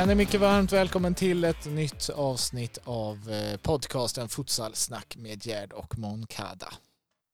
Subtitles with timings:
[0.00, 5.72] Känner mycket varmt välkommen till ett nytt avsnitt av eh, podcasten podcasten Futsalsnack med Gerd
[5.72, 6.72] och Moncada.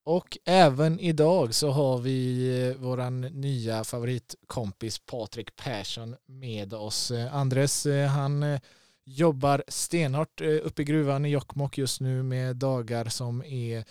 [0.04, 7.10] Och även idag så har vi eh, våran nya favoritkompis Patrik Persson med oss.
[7.10, 8.58] Eh, Andres, han
[9.04, 13.84] jobbar stenhårt uppe i gruvan i Jokkmokk just nu med dagar som är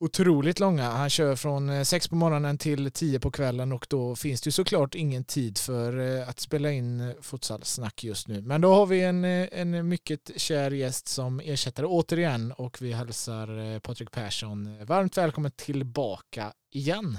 [0.00, 0.82] otroligt långa.
[0.82, 4.52] Han kör från eh, sex på morgonen till tio på kvällen och då finns det
[4.52, 8.42] såklart ingen tid för eh, att spela in eh, futsalsnack just nu.
[8.42, 13.80] Men då har vi en, en mycket kär gäst som ersättare återigen och vi hälsar
[13.80, 17.18] Patrik Persson varmt välkommen tillbaka igen.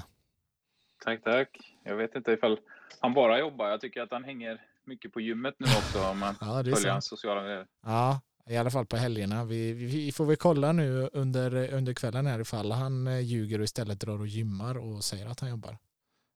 [1.04, 1.48] Tack, tack.
[1.84, 2.58] Jag vet inte ifall
[3.00, 3.68] han bara jobbar.
[3.68, 7.06] Jag tycker att han hänger mycket på gymmet nu också om man ja, följer hans
[7.06, 7.66] sociala medier.
[7.86, 8.20] Ja,
[8.52, 9.44] i alla fall på helgerna.
[9.44, 13.64] Vi, vi, får väl kolla nu under, under kvällen här ifall han eh, ljuger och
[13.64, 15.78] istället drar och gymmar och säger att han jobbar.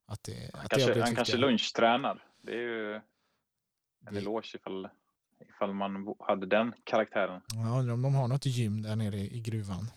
[0.07, 2.25] Att det, han att kanske, han kanske lunchtränar.
[2.43, 3.03] Det är ju en
[4.11, 4.19] det...
[4.19, 4.89] eloge ifall,
[5.49, 7.41] ifall man hade den karaktären.
[7.55, 9.91] Jag undrar om de har något gym där nere i gruvan.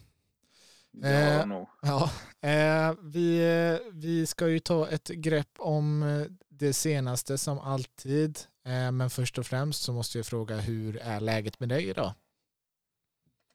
[1.04, 1.46] Eh,
[1.82, 6.26] ja, eh, vi, vi ska ju ta ett grepp om eh,
[6.60, 8.38] det senaste som alltid.
[8.66, 12.12] Eh, men först och främst så måste jag fråga hur är läget med dig idag?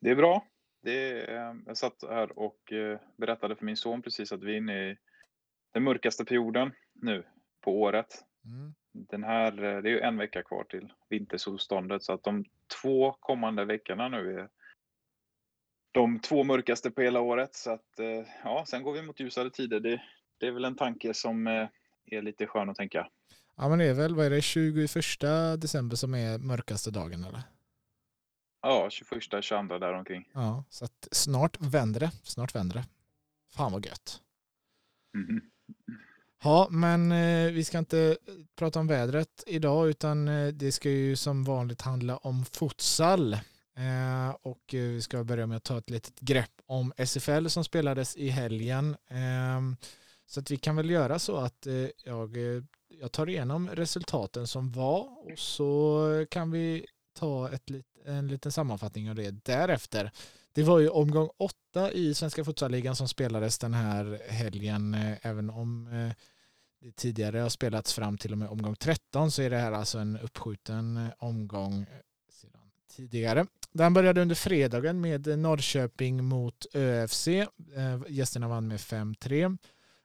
[0.00, 0.46] Det är bra.
[0.82, 4.56] Det är, jag satt här och eh, berättade för min son precis att vi är
[4.56, 4.96] inne i
[5.72, 7.24] den mörkaste perioden nu
[7.60, 8.24] på året.
[8.44, 8.74] Mm.
[8.92, 12.44] Den här, eh, det är ju en vecka kvar till vintersolståndet så att de
[12.82, 14.48] två kommande veckorna nu är
[15.92, 17.54] de två mörkaste på hela året.
[17.54, 18.00] Så att
[18.44, 19.80] ja, sen går vi mot ljusare tider.
[19.80, 20.02] Det,
[20.38, 21.68] det är väl en tanke som
[22.06, 23.08] är lite skön att tänka.
[23.56, 25.20] Ja men det är väl, vad är det, 21
[25.60, 27.42] december som är mörkaste dagen eller?
[28.62, 30.28] Ja, 21, 22 däromkring.
[30.32, 32.10] Ja, så att snart vänder det.
[32.22, 32.84] Snart vänder det.
[33.56, 34.20] Fan vad gött.
[35.14, 35.42] Mm.
[36.42, 38.16] Ja, men eh, vi ska inte
[38.56, 43.32] prata om vädret idag utan eh, det ska ju som vanligt handla om futsal.
[43.76, 47.64] Eh, och eh, vi ska börja med att ta ett litet grepp om SFL som
[47.64, 48.96] spelades i helgen.
[50.26, 52.62] Så att vi kan väl göra så att eh, jag eh,
[53.00, 56.86] jag tar igenom resultaten som var och så kan vi
[57.18, 57.70] ta ett,
[58.04, 60.10] en liten sammanfattning av det därefter.
[60.52, 64.94] Det var ju omgång åtta i Svenska futsalligan som spelades den här helgen.
[64.94, 66.12] Eh, även om eh,
[66.80, 69.98] det tidigare har spelats fram till och med omgång 13 så är det här alltså
[69.98, 71.86] en uppskjuten omgång
[72.30, 73.46] sedan tidigare.
[73.72, 77.28] Den började under fredagen med Norrköping mot ÖFC.
[78.08, 79.58] Gästerna vann med 5-3.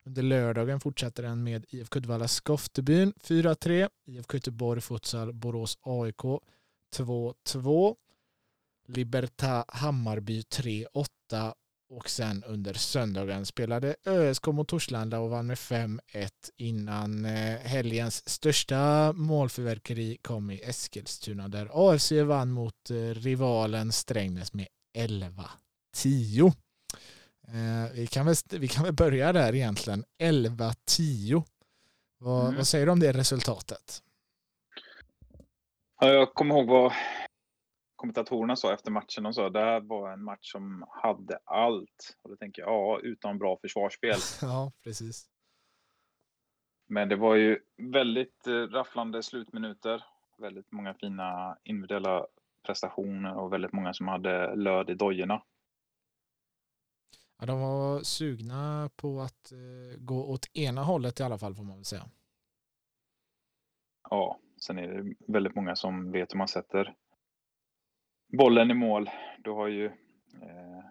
[0.10, 3.90] Under lördagen fortsätter den med IFK Uddevalla Skoftebyn 4-3.
[4.06, 6.22] IFK Göteborg Futsal Borås AIK
[6.96, 7.96] 2-2.
[8.88, 11.54] Liberta Hammarby 3-8
[11.90, 16.00] och sen under söndagen spelade ÖSK mot Torslanda och vann med 5-1
[16.58, 24.54] innan eh, helgens största målfyrverkeri kom i Eskilstuna där AFC vann mot eh, rivalen Strängnäs
[24.54, 26.54] med 11-10.
[27.54, 30.04] Eh, vi, kan väl, vi kan väl börja där egentligen.
[30.24, 31.44] 11-10.
[32.18, 32.56] Vad, mm.
[32.56, 34.04] vad säger du om det resultatet?
[36.02, 36.94] Ja, jag kommer ihåg vad
[37.96, 39.24] kommentatorerna sa efter matchen.
[39.24, 42.18] De sa det här var en match som hade allt.
[42.22, 44.18] Och då tänker jag, ja, utan bra försvarsspel.
[44.42, 45.26] ja, precis.
[46.88, 50.04] Men det var ju väldigt eh, rafflande slutminuter.
[50.38, 52.28] Väldigt många fina individuella
[52.66, 55.42] prestationer och väldigt många som hade löd i dojorna.
[57.40, 61.64] Ja, de var sugna på att eh, gå åt ena hållet i alla fall får
[61.64, 62.04] man väl säga.
[64.10, 66.96] Ja, sen är det väldigt många som vet hur man sätter
[68.38, 69.10] bollen i mål.
[69.44, 69.86] Du har ju
[70.42, 70.86] eh,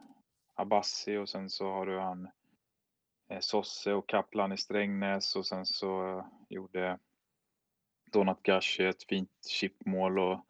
[0.54, 2.28] Abassi och sen så har du han
[3.30, 6.98] eh, Sosse och Kaplan i Strängnäs och sen så gjorde
[8.12, 10.46] Donat Gashi ett fint chipmål och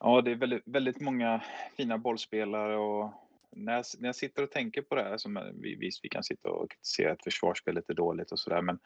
[0.00, 1.44] ja, det är väldigt, väldigt många
[1.76, 5.42] fina bollspelare och när jag, när jag sitter och tänker på det här, som eh,
[5.54, 8.78] visst vi kan sitta och kritisera att försvarsspelet är dåligt och sådär, men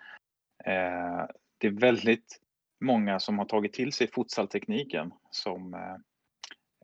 [0.64, 1.26] eh,
[1.58, 2.40] det är väldigt
[2.80, 5.96] många som har tagit till sig futsaltekniken som eh,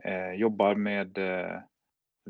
[0.04, 1.60] eh jobbar med eh,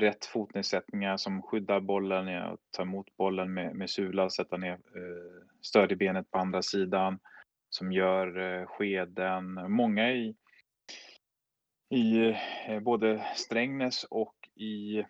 [0.00, 5.47] rätt fotnedsättningar som skyddar bollen, och tar emot bollen med, med sula, sätta ner eh,
[5.61, 7.19] stöd i benet på andra sidan,
[7.70, 9.73] som gör eh, skeden.
[9.73, 10.35] Många i,
[11.91, 12.35] i
[12.67, 15.06] eh, både Strängnäs och i eh,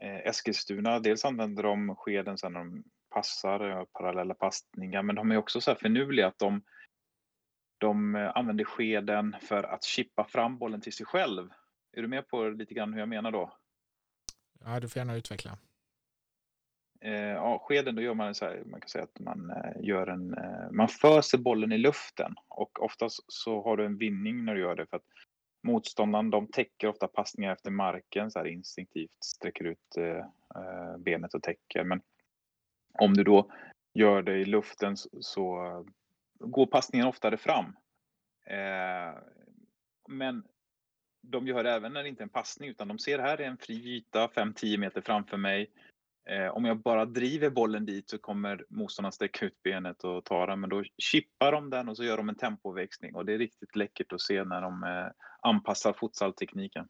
[0.00, 5.60] Eskilstuna, dels använder de skeden sen när de passar, parallella passningar, men de är också
[5.60, 6.62] så här finurliga att de,
[7.78, 11.50] de eh, använder skeden för att chippa fram bollen till sig själv.
[11.96, 13.52] Är du med på lite grann hur jag menar då?
[14.64, 15.58] Ja, du får gärna utveckla.
[17.00, 20.06] eh, ja, skeden då gör man så här, man kan säga att man eh, gör
[20.06, 24.54] en, eh, man föser bollen i luften och oftast så har du en vinning när
[24.54, 25.06] du gör det för att
[25.68, 30.18] motståndaren de täcker ofta passningar efter marken så här instinktivt sträcker ut eh,
[30.62, 31.84] eh benet och täcker.
[31.84, 32.00] Men
[32.98, 33.50] om du då
[33.94, 35.84] gör det i luften så, så
[36.38, 37.76] går passningen oftare fram.
[38.46, 39.18] Eh,
[40.08, 40.44] men
[41.22, 43.46] de gör det även när det inte är en passning utan de ser här är
[43.46, 45.70] en fri yta 5-10 meter framför mig.
[46.28, 50.46] Eh, om jag bara driver bollen dit så kommer motståndaren sträcka ut benet och ta
[50.46, 53.38] den, men då chippar de den och så gör de en tempoväxling och det är
[53.38, 55.06] riktigt läckert att se när de eh,
[55.42, 56.88] anpassar futsaltekniken.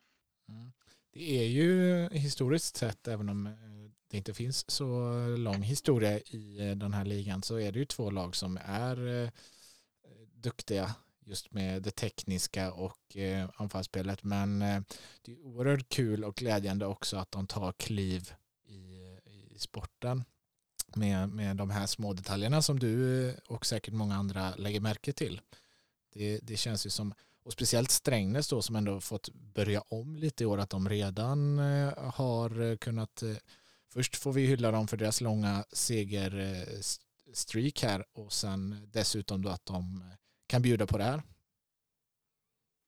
[0.48, 0.72] Mm.
[1.12, 3.52] Det är ju historiskt sett, även om eh,
[4.10, 7.84] det inte finns så lång historia i eh, den här ligan, så är det ju
[7.84, 9.30] två lag som är eh,
[10.32, 13.16] duktiga just med det tekniska och
[13.54, 14.24] anfallsspelet.
[14.24, 14.58] Men
[15.22, 18.32] det är oerhört kul och glädjande också att de tar kliv
[19.54, 20.24] i sporten
[20.96, 25.40] med, med de här små detaljerna som du och säkert många andra lägger märke till.
[26.12, 27.14] Det, det känns ju som,
[27.48, 31.58] och speciellt Strängnäs då som ändå fått börja om lite i år, att de redan
[31.58, 33.36] eh, har eh, kunnat, eh,
[33.92, 39.66] först får vi hylla dem för deras långa segerstreak här och sen dessutom då att
[39.66, 40.02] de
[40.46, 41.22] kan bjuda på det här.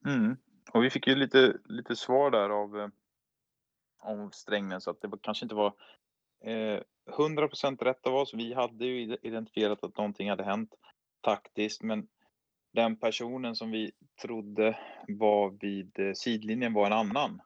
[0.07, 0.37] Mm.
[0.73, 2.91] Och vi fick ju lite, lite svar där av,
[4.03, 5.75] om Strängnäs att det kanske inte var
[6.45, 6.81] Eh,
[7.17, 8.35] 100% rätt av oss.
[8.35, 10.75] Vi hade ju identifierat att någonting hade hänt
[11.21, 12.09] taktiskt, men
[12.73, 13.91] den personen som vi
[14.23, 14.79] trodde
[15.09, 17.41] var vid eh, sidlinjen var en annan.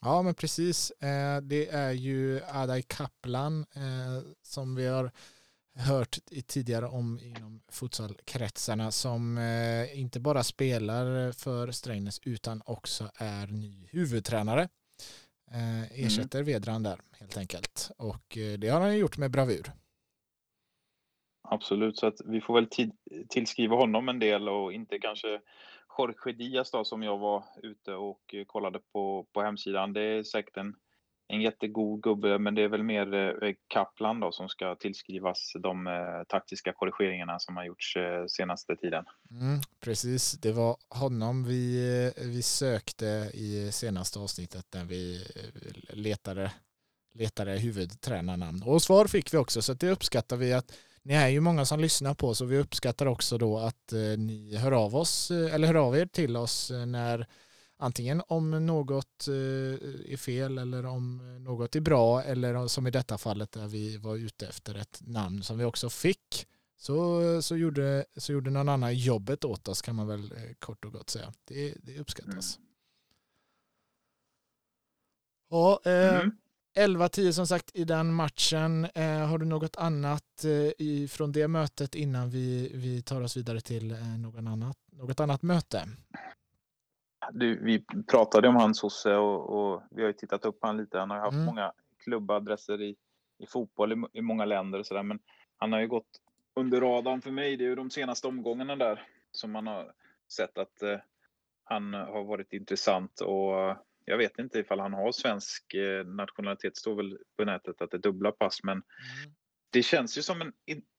[0.00, 0.90] Ja, men precis.
[0.90, 3.66] Eh, det är ju Adai Kaplan
[4.42, 5.10] som vi har
[5.74, 9.38] hört tidigare om inom futsalkretsarna som
[9.94, 14.68] inte bara spelar för Strängnäs utan också är ny huvudtränare.
[15.50, 16.06] Eh, mm.
[16.06, 16.46] ersätter mm.
[16.46, 17.90] Vedran där helt enkelt.
[17.96, 19.72] Och eh, det har han gjort med bravur.
[21.50, 22.92] Absolut, så att vi får väl tid,
[23.28, 25.40] tillskriva honom en del och inte kanske
[25.98, 29.92] Jorge Diaz då som jag var ute och eh, kollade på, på hemsidan.
[29.92, 30.74] Det är säkert en
[31.28, 35.86] en jättegod gubbe, men det är väl mer eh, Kaplan då som ska tillskrivas de
[35.86, 35.92] eh,
[36.28, 39.04] taktiska korrigeringarna som har gjorts eh, senaste tiden.
[39.30, 45.96] Mm, precis, det var honom vi, eh, vi sökte i senaste avsnittet där vi eh,
[45.96, 46.52] letade,
[47.14, 48.62] letade huvudtränarnamn.
[48.66, 51.80] Och svar fick vi också, så det uppskattar vi att ni är ju många som
[51.80, 55.96] lyssnar på så vi uppskattar också då att ni hör av oss eller hör av
[55.96, 57.26] er till oss när
[57.78, 63.18] antingen om något eh, är fel eller om något är bra eller som i detta
[63.18, 66.46] fallet där vi var ute efter ett namn som vi också fick
[66.76, 70.84] så, så, gjorde, så gjorde någon annan jobbet åt oss kan man väl eh, kort
[70.84, 71.32] och gott säga.
[71.44, 72.56] Det, det uppskattas.
[72.56, 72.68] Mm.
[75.50, 76.36] Ja, eh, mm.
[76.76, 78.84] 11-10 som sagt i den matchen.
[78.94, 83.60] Eh, har du något annat eh, från det mötet innan vi, vi tar oss vidare
[83.60, 85.88] till eh, någon annat, något annat möte?
[87.32, 90.98] du, vi pratade om hans Sosse och, och, vi har ju tittat upp han lite.
[90.98, 91.46] Han har haft mm.
[91.46, 92.96] många klubbadresser i,
[93.38, 95.02] i fotboll i, i många länder och sådär.
[95.02, 95.18] Men
[95.56, 96.20] han har ju gått
[96.54, 97.56] under radarn för mig.
[97.56, 99.92] Det är ju de senaste omgångarna där som man har
[100.28, 100.98] sett att eh,
[101.64, 103.76] han har varit intressant och
[104.08, 106.76] jag vet inte ifall han har svensk eh, nationalitet.
[106.76, 109.34] står väl på nätet att det är dubbla pass, men mm.
[109.72, 110.52] det känns ju som en,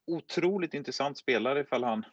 [0.06, 2.04] otroligt intressant spelare ifall han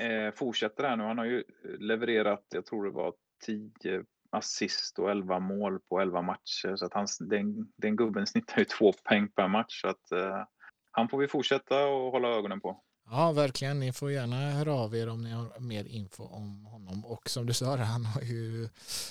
[0.00, 1.04] eh, fortsätter här nu.
[1.04, 1.44] Han har ju
[1.78, 3.14] levererat, jag tror det var
[3.46, 6.76] 10 assist och 11 mål på 11 matcher.
[6.76, 9.80] Så att han, den, den gubben snittar ju två poäng per match.
[9.80, 10.44] Så att, uh,
[10.90, 12.82] han får vi fortsätta och hålla ögonen på.
[13.10, 13.80] Ja, verkligen.
[13.80, 17.04] Ni får gärna höra av er om ni har mer info om honom.
[17.04, 18.68] Och som du sa, han har ju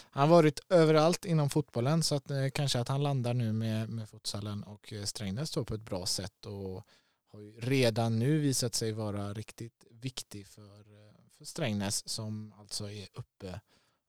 [0.10, 4.10] han varit överallt inom fotbollen så att eh, kanske att han landar nu med, med
[4.10, 6.86] futsalen och eh, Strängnäs på ett bra sätt och
[7.32, 12.91] har ju redan nu visat sig vara riktigt viktig för, eh, för Strängnäs som alltså
[12.91, 13.60] är uppe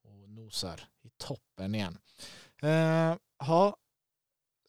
[0.03, 1.99] och nosar i toppen igen.
[2.63, 3.17] Eh,
[3.47, 3.77] ha,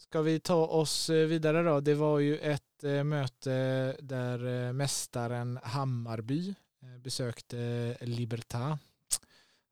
[0.02, 1.80] ska vi ta oss vidare då?
[1.80, 3.52] Det var ju ett eh, möte
[4.00, 8.78] där eh, mästaren Hammarby eh, besökte Libertad.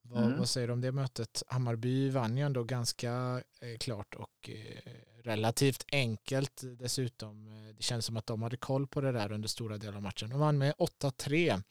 [0.02, 0.40] Vad, mm.
[0.40, 1.44] vad, säger du om det mötet?
[1.48, 4.92] Hammarby vann ju ändå ganska eh, klart och eh,
[5.24, 7.50] relativt enkelt dessutom.
[7.78, 10.30] Det känns som att de hade koll på det där under stora delar av matchen.
[10.30, 11.64] De vann med 8-3.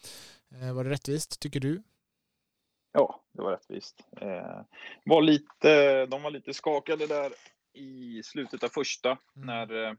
[0.74, 1.82] Var det rättvist tycker du?
[2.92, 4.04] Ja, det var rättvist.
[4.20, 4.60] Eh,
[5.04, 7.32] var lite, de var lite skakade där
[7.72, 9.46] i slutet av första mm.
[9.46, 9.96] när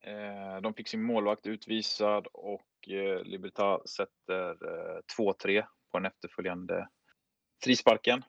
[0.00, 6.88] eh, de fick sin målvakt utvisad och eh, Libertad sätter eh, 2-3 på den efterföljande
[7.64, 8.22] frisparken.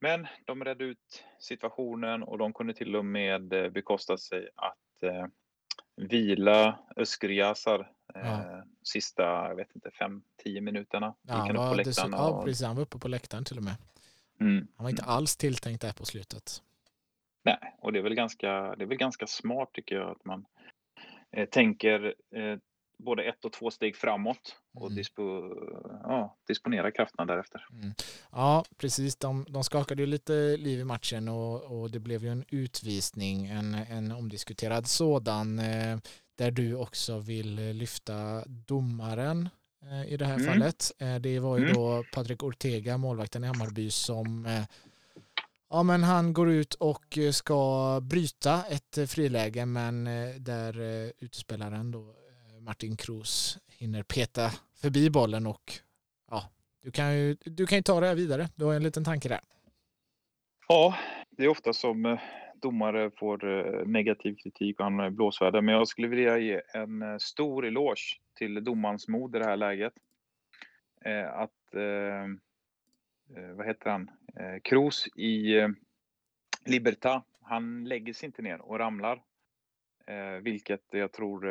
[0.00, 5.02] Men de redde ut situationen och de kunde till och med eh, bekosta sig att
[5.02, 5.26] eh,
[5.96, 8.64] vila Öskriasar eh, ja.
[8.82, 11.14] sista, jag vet inte, fem, tio minuterna.
[11.22, 12.10] Ja, han var, det, och...
[12.12, 13.74] ja, precis, han var uppe på läktaren till och med.
[14.40, 14.66] Mm.
[14.76, 16.62] Han var inte alls tilltänkt där på slutet.
[17.44, 20.46] Nej, och det är väl ganska, det är väl ganska smart tycker jag att man
[21.36, 22.58] eh, tänker eh,
[22.98, 24.96] både ett och två steg framåt och mm.
[24.96, 25.22] dispo,
[26.02, 27.66] ja, disponera krafterna därefter.
[27.72, 27.94] Mm.
[28.32, 29.16] Ja, precis.
[29.16, 33.46] De, de skakade ju lite liv i matchen och, och det blev ju en utvisning,
[33.46, 35.98] en, en omdiskuterad sådan, eh,
[36.38, 39.50] där du också vill lyfta domaren eh,
[40.06, 40.46] i det här mm.
[40.46, 40.92] fallet.
[40.98, 41.74] Eh, det var ju mm.
[41.74, 44.62] då Patrik Ortega, målvakten i Hammarby, som eh,
[45.70, 51.90] Ja, men han går ut och ska bryta ett friläge, men eh, där eh, utespelaren
[51.90, 52.14] då
[52.60, 55.72] Martin Kroos hinner peta förbi bollen och
[56.30, 56.50] ja,
[56.82, 58.48] du kan ju, du kan ju ta det här vidare.
[58.54, 59.40] Du har en liten tanke där.
[60.68, 60.94] Ja,
[61.30, 62.20] det är ofta som eh,
[62.66, 66.60] domare får eh, negativ kritik och han eh, är blåsvärd, Men jag skulle vilja ge
[66.74, 69.92] en eh, stor eloge till domarens mod i det här läget.
[71.32, 71.74] Att,
[73.56, 74.10] vad heter han,
[74.64, 75.60] Kroos i
[76.64, 79.22] Liberta, han lägger sig inte ner och ramlar.
[80.42, 81.46] Vilket jag tror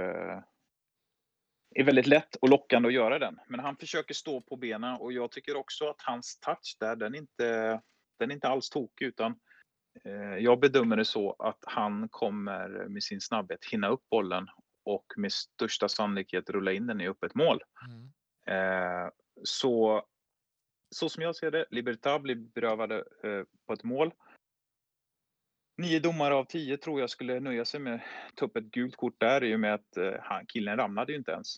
[1.75, 3.39] är väldigt lätt och lockande att göra den.
[3.47, 7.15] Men han försöker stå på benen och jag tycker också att hans touch där, den
[7.15, 7.81] är inte,
[8.19, 9.35] den är inte alls tokig utan
[10.39, 14.47] jag bedömer det så att han kommer med sin snabbhet hinna upp bollen
[14.85, 17.63] och med största sannolikhet rulla in den i öppet mål.
[17.87, 18.11] Mm.
[18.47, 19.09] Eh,
[19.43, 20.05] så,
[20.95, 24.13] så som jag ser det, Libertad blir berövade eh, på ett mål.
[25.77, 28.95] Nio domare av tio tror jag skulle nöja sig med att ta upp ett gult
[28.95, 31.55] kort där i och med att eh, han, killen ramlade ju inte ens.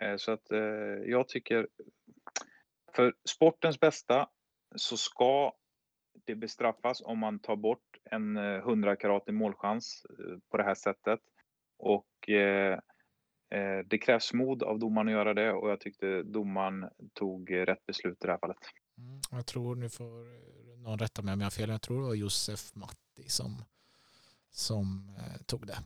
[0.00, 0.58] Eh, så att eh,
[1.06, 1.68] jag tycker,
[2.92, 4.28] för sportens bästa
[4.76, 5.52] så ska
[6.24, 10.06] det bestraffas om man tar bort en 100 karat i målchans
[10.50, 11.20] på det här sättet.
[11.78, 12.06] Och
[13.84, 18.24] det krävs mod av domaren att göra det och jag tyckte domaren tog rätt beslut
[18.24, 18.56] i det här fallet.
[18.98, 20.26] Mm, jag tror, nu får
[20.82, 23.64] någon rätta mig om jag har fel, jag tror det var Josef Matti som,
[24.50, 25.16] som
[25.46, 25.78] tog det.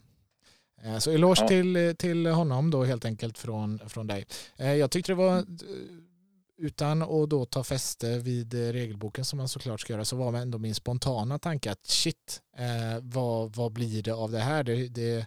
[0.83, 1.49] Eh, så eloge ja.
[1.49, 4.27] till, till honom då helt enkelt från, från dig.
[4.57, 5.45] Eh, jag tyckte det var eh,
[6.59, 10.35] utan att då ta fäste vid eh, regelboken som man såklart ska göra så var
[10.35, 14.65] ändå min spontana tanke att shit, eh, vad, vad blir det av det här?
[14.65, 15.27] Det, det,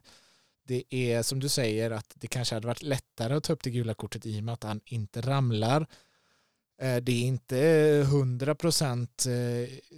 [0.68, 3.70] det är som du säger att det kanske hade varit lättare att ta upp det
[3.70, 5.88] gula kortet i och med att han inte ramlar.
[6.82, 7.58] Eh, det är inte
[8.12, 9.26] hundra procent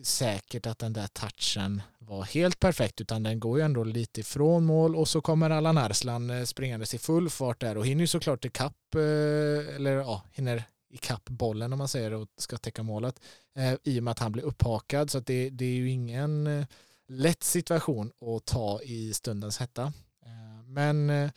[0.04, 4.66] säkert att den där touchen var helt perfekt utan den går ju ändå lite ifrån
[4.66, 8.46] mål och så kommer Allan Arslan springandes i full fart där och hinner ju såklart
[8.46, 10.64] ikapp eh, eller ja, hinner
[10.94, 13.22] ikapp bollen om man säger det och ska täcka målet
[13.56, 16.48] eh, i och med att han blir upphakad så att det, det är ju ingen
[16.48, 16.66] eh,
[17.08, 19.84] lätt situation att ta i stundens hetta.
[20.26, 21.32] Eh, men eh,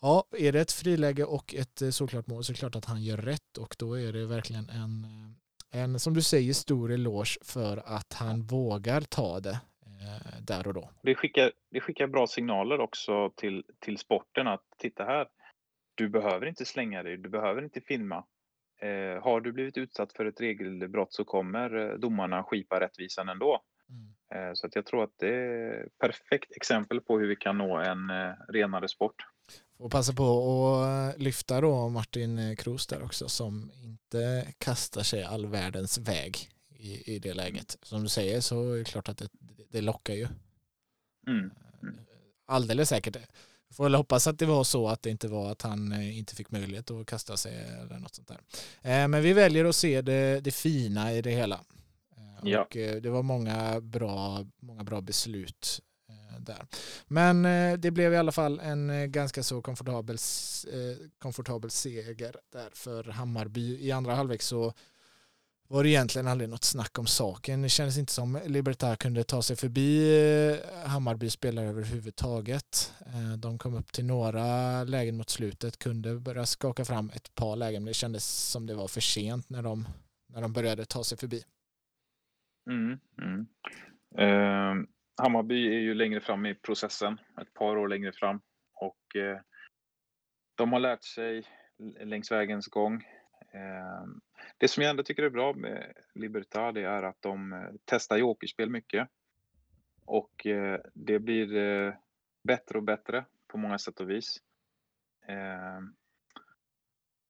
[0.00, 3.02] ja, är det ett friläge och ett såklart mål så är det klart att han
[3.02, 5.06] gör rätt och då är det verkligen en,
[5.70, 10.74] en som du säger, stor eloge för att han vågar ta det eh, där och
[10.74, 10.90] då.
[11.02, 15.28] Det skickar, det skickar bra signaler också till, till sporten att titta här,
[15.94, 18.24] du behöver inte slänga dig, du behöver inte filma.
[18.82, 23.62] Eh, har du blivit utsatt för ett regelbrott så kommer eh, domarna skipa rättvisan ändå.
[23.88, 24.48] Mm.
[24.48, 27.58] Eh, så att jag tror att det är ett perfekt exempel på hur vi kan
[27.58, 29.26] nå en eh, renare sport.
[29.78, 35.46] Och passa på att lyfta då Martin Kroos där också som inte kastar sig all
[35.46, 36.36] världens väg
[36.76, 37.78] i, i det läget.
[37.82, 39.28] Som du säger så är det klart att det,
[39.70, 40.28] det lockar ju.
[41.26, 41.50] Mm.
[41.82, 41.94] Mm.
[42.46, 43.16] Alldeles säkert.
[43.70, 46.18] Jag får väl hoppas att det var så att det inte var att han eh,
[46.18, 48.40] inte fick möjlighet att kasta sig eller något sånt där.
[48.82, 51.60] Eh, men vi väljer att se det, det fina i det hela.
[52.16, 52.60] Eh, ja.
[52.62, 55.80] Och det var många bra, många bra beslut
[56.38, 56.66] där.
[57.06, 57.42] Men
[57.80, 60.18] det blev i alla fall en ganska så komfortabel,
[61.18, 63.86] komfortabel seger där för Hammarby.
[63.86, 64.74] I andra halvlek så
[65.70, 67.62] var det egentligen aldrig något snack om saken.
[67.62, 69.90] Det kändes inte som Libertad kunde ta sig förbi
[70.52, 72.94] eh, Hammarby spelare överhuvudtaget.
[73.06, 74.44] Eh, de kom upp till några
[74.84, 78.74] lägen mot slutet, kunde börja skaka fram ett par lägen, men det kändes som det
[78.74, 79.88] var för sent när de,
[80.34, 81.42] när de började ta sig förbi.
[82.70, 83.46] Mm, mm.
[84.18, 84.86] Eh,
[85.22, 88.40] Hammarby är ju längre fram i processen, ett par år längre fram
[88.74, 89.40] och eh,
[90.56, 91.44] de har lärt sig
[92.04, 93.04] längs vägens gång.
[93.52, 94.20] Ehm,
[94.58, 98.70] det som jag ändå tycker är bra med Libertad är att de eh, testar jokerspel
[98.70, 99.08] mycket.
[100.04, 101.94] Och eh, det blir eh,
[102.44, 104.36] bättre och bättre på många sätt och vis.
[105.26, 105.94] Ehm,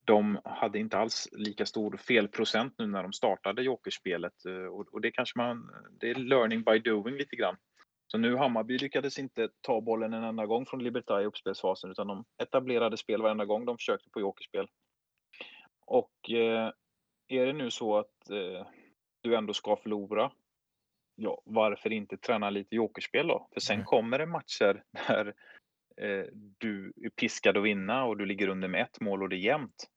[0.04, 4.34] de hade inte alls lika stor felprocent nu när de startade jokerspelet
[4.70, 7.56] och, det kanske man, det är learning by doing lite grann.
[8.06, 12.06] Så nu Hammarby lyckades inte ta bollen en enda gång från Libertad i uppspelsfasen utan
[12.06, 14.68] de etablerade spel varenda gång de försökte på jokerspel.
[15.90, 16.72] Och eh,
[17.28, 18.66] är det nu så att eh,
[19.20, 20.32] du ändå ska förlora,
[21.14, 23.48] ja, varför inte träna lite jokerspel då?
[23.52, 23.86] För sen mm.
[23.86, 25.34] kommer det matcher där
[25.96, 26.24] eh,
[26.58, 29.40] du är piskad att vinna och du ligger under med ett mål och det är
[29.40, 29.90] jämnt.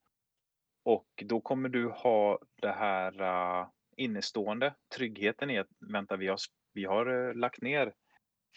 [0.85, 6.37] Och då kommer du ha det här uh, innestående tryggheten i att vänta, vi har,
[6.73, 7.93] vi har uh, lagt ner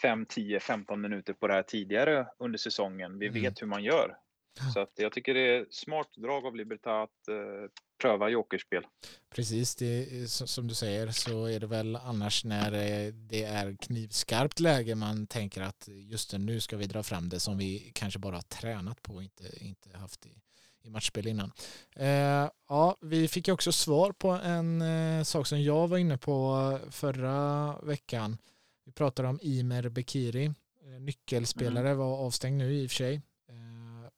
[0.03, 3.19] 5, 10, 15 minuter på det här tidigare under säsongen.
[3.19, 3.43] Vi mm.
[3.43, 4.17] vet hur man gör.
[4.75, 7.69] Så att jag tycker det är smart drag av Libertad att uh,
[8.01, 8.87] pröva jokerspel.
[9.35, 12.71] Precis, det, som du säger så är det väl annars när
[13.13, 17.59] det är knivskarpt läge man tänker att just nu ska vi dra fram det som
[17.59, 20.31] vi kanske bara har tränat på och inte, inte haft i,
[20.83, 21.53] i matchspel innan.
[21.97, 26.19] Eh, ja, vi fick ju också svar på en eh, sak som jag var inne
[26.19, 28.39] på förra veckan.
[28.85, 30.45] Vi pratade om Imer Bekiri.
[30.45, 31.99] Eh, nyckelspelare mm.
[31.99, 33.23] var avstängd nu i och för sig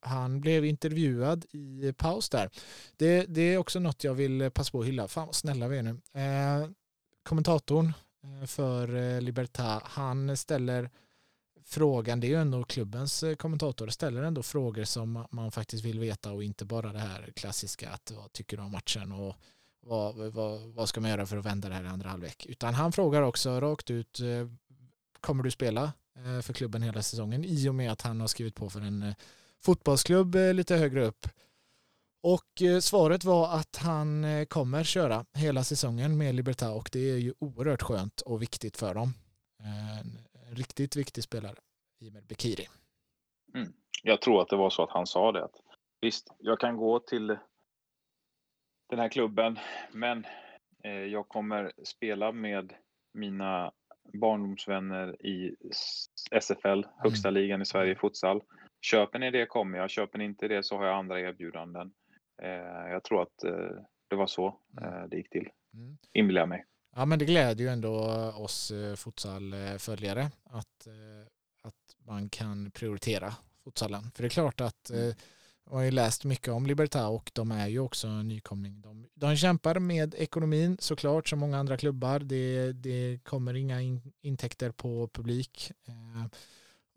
[0.01, 2.51] han blev intervjuad i paus där.
[2.97, 5.09] Det, det, är också något jag vill passa på att hylla.
[5.09, 6.01] Fan vad snälla vi är nu.
[6.13, 6.71] Eh,
[7.23, 7.93] kommentatorn
[8.25, 10.91] eh, för eh, Libertad, han ställer
[11.65, 15.99] frågan, det är ju ändå klubbens eh, kommentator, ställer ändå frågor som man faktiskt vill
[15.99, 19.37] veta och inte bara det här klassiska att vad tycker du om matchen och
[19.81, 22.47] vad, vad, vad ska man göra för att vända det här i andra halvlek.
[22.47, 24.49] Utan han frågar också rakt ut, eh,
[25.21, 25.93] kommer du spela
[26.43, 29.15] för klubben hela säsongen i och med att han har skrivit på för en
[29.65, 31.27] fotbollsklubb eh, lite högre upp.
[32.23, 37.11] Och eh, svaret var att han eh, kommer köra hela säsongen med Libertad och det
[37.11, 39.15] är ju oerhört skönt och viktigt för dem.
[39.63, 41.57] En riktigt viktig spelare,
[42.01, 42.67] Imer Bekiri.
[43.55, 43.73] Mm.
[44.03, 45.45] Jag tror att det var så att han sa det.
[45.45, 45.55] Att,
[46.01, 47.27] visst, jag kan gå till
[48.89, 49.59] den här klubben,
[49.93, 50.27] men
[51.11, 52.73] jag kommer spela med
[53.15, 53.73] mina
[54.13, 55.57] barndomsvänner i
[56.41, 57.43] SFL, högsta mm.
[57.43, 58.43] ligan i Sverige, futsal.
[58.81, 61.93] Köper ni det kommer jag, köper ni inte det så har jag andra erbjudanden.
[62.43, 64.95] Eh, jag tror att eh, det var så mm.
[64.95, 65.99] eh, det gick till, mm.
[66.13, 66.65] inbillar jag mig.
[66.97, 67.95] Ja men det gläder ju ändå
[68.37, 70.89] oss futsalföljare att,
[71.63, 74.11] att man kan prioritera futsalen.
[74.15, 75.15] För det är klart att mm.
[75.65, 78.81] jag har ju läst mycket om Libertad och de är ju också en nykomling.
[78.81, 82.19] De, de kämpar med ekonomin såklart som många andra klubbar.
[82.19, 85.73] Det, det kommer inga in, intäkter på publik.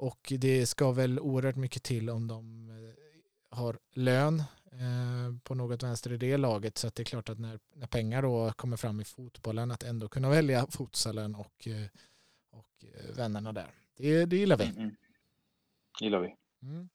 [0.02, 4.40] Och det ska väl oerhört mycket till om de eh, har lön
[4.72, 6.78] eh, på något vänster i det laget.
[6.78, 10.10] Så det är klart att när, när pengar då kommer fram i fotbollen att ändå
[10.10, 11.88] kunna välja futsalen och, eh,
[12.52, 12.86] och
[13.16, 13.72] vännerna där.
[13.98, 14.66] Det, det gillar vi.
[14.66, 14.96] Mm.
[16.00, 16.36] gillar vi.
[16.64, 16.90] Mm.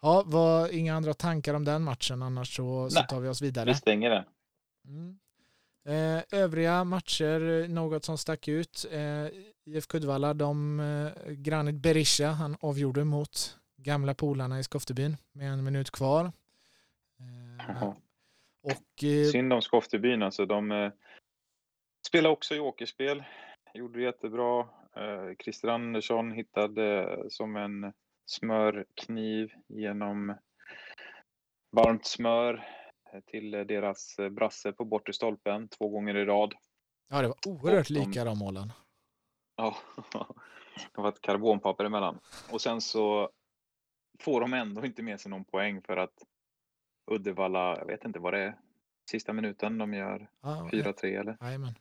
[0.00, 3.66] Ja, var inga andra tankar om den matchen annars så, så tar vi oss vidare.
[3.66, 4.24] Vi stänger den.
[4.84, 5.18] Mm.
[6.32, 8.86] Övriga matcher, något som stack ut.
[9.66, 15.64] IFK Uddevalla, de, eh, Granit Berisha, han avgjorde mot gamla polarna i Skoftebyn med en
[15.64, 16.32] minut kvar.
[17.20, 17.88] Eh,
[18.62, 20.46] och, eh, Synd om Skoftebyn alltså.
[20.46, 20.92] De eh,
[22.06, 23.24] spelar också jokerspel.
[23.74, 24.60] Gjorde det jättebra.
[24.96, 27.92] Eh, Christer Andersson hittade som en
[28.26, 30.34] smörkniv genom
[31.72, 32.68] varmt smör
[33.20, 36.54] till deras brasse på bortre stolpen två gånger i rad.
[37.08, 38.72] Ja, det var oerhört lika de målen.
[39.56, 39.76] Ja,
[40.94, 42.18] det var ett karbonpapper emellan.
[42.52, 43.30] Och sen så
[44.20, 46.22] får de ändå inte med sig någon poäng för att
[47.10, 48.58] Uddevalla, jag vet inte vad det är,
[49.10, 51.36] sista minuten de gör ja, 4-3 eller?
[51.40, 51.74] Jajamän,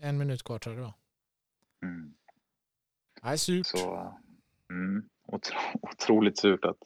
[0.00, 0.94] en minut kvar tror jag det var.
[1.90, 2.14] Mm.
[3.22, 3.66] Nej, surt.
[3.66, 4.14] Så,
[4.70, 6.78] mm, otro, otroligt surt att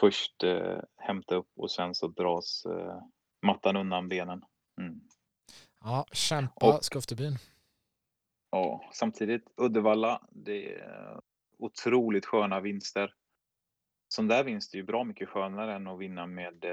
[0.00, 3.02] först eh, hämta upp och sen så dras eh,
[3.46, 4.44] mattan undan benen.
[4.80, 5.00] Mm.
[5.80, 7.36] Ja, kämpa Skoftebyn.
[8.50, 11.20] Ja, samtidigt Uddevalla, det är
[11.58, 13.14] otroligt sköna vinster.
[14.08, 16.64] Sån där vinst är ju bra mycket skönare än att vinna med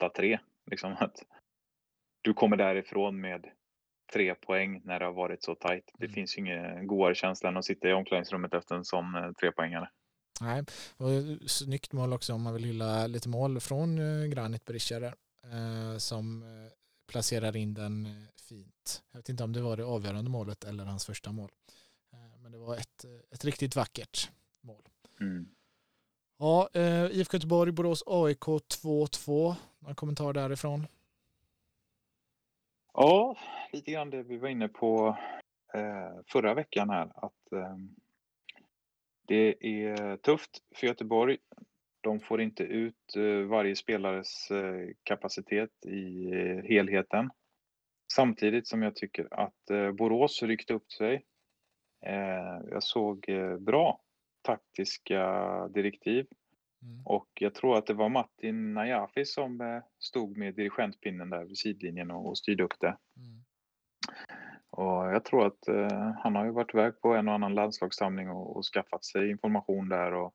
[0.00, 0.32] 8-3.
[0.32, 0.38] Eh,
[0.70, 1.22] liksom att
[2.22, 3.46] du kommer därifrån med
[4.12, 5.92] tre poäng när det har varit så tajt.
[5.98, 6.14] Det mm.
[6.14, 9.90] finns ju ingen godare känsla än att sitta i omklädningsrummet efter en sån eh, trepoängare.
[10.40, 10.64] Nej,
[10.96, 15.14] och snyggt mål också om man vill hylla lite mål från eh, Granit Berisha där,
[15.98, 16.44] som
[17.08, 18.12] placerar in den eh,
[18.48, 19.02] fint.
[19.12, 21.50] Jag vet inte om det var det avgörande målet eller hans första mål.
[22.12, 24.82] Eh, men det var ett, eh, ett riktigt vackert mål.
[25.20, 25.48] Mm.
[26.38, 26.68] Ja,
[27.10, 29.54] IFK Göteborg, Borås AIK 2-2.
[29.78, 30.86] Någon kommentar därifrån?
[32.92, 33.36] Ja,
[33.72, 35.18] lite grann det vi var inne på
[36.32, 37.12] förra veckan här.
[37.14, 37.32] Att
[39.28, 41.38] det är tufft för Göteborg.
[42.00, 43.16] de får inte ut
[43.48, 44.48] varje spelares
[45.02, 46.30] kapacitet i
[46.64, 47.30] helheten.
[48.12, 51.24] Samtidigt som jag tycker att Borås ryckte upp sig.
[52.70, 53.26] Jag såg
[53.60, 54.00] bra
[54.42, 55.22] taktiska
[55.68, 56.26] direktiv.
[56.82, 57.02] Mm.
[57.06, 62.10] Och jag tror att det var Martin Najafi som stod med dirigentpinnen där vid sidlinjen
[62.10, 62.96] och styrde upp det.
[63.16, 63.44] Mm.
[64.78, 68.30] Och jag tror att eh, han har ju varit iväg på en och annan landslagssamling
[68.30, 70.12] och, och skaffat sig information där.
[70.12, 70.34] Och,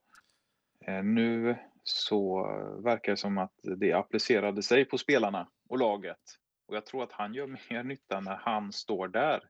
[0.86, 2.43] eh, nu så
[2.84, 6.19] verkar det som att det applicerade sig på spelarna och laget.
[6.67, 9.43] Och jag tror att han gör mer nytta när han står där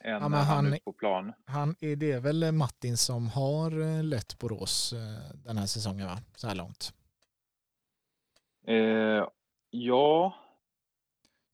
[0.00, 1.32] än ja, när han, är på plan.
[1.46, 6.18] Han, är det väl Martin som har eh, lett Borås eh, den här säsongen va?
[6.36, 6.92] så här långt?
[8.66, 9.28] Eh,
[9.70, 10.34] ja,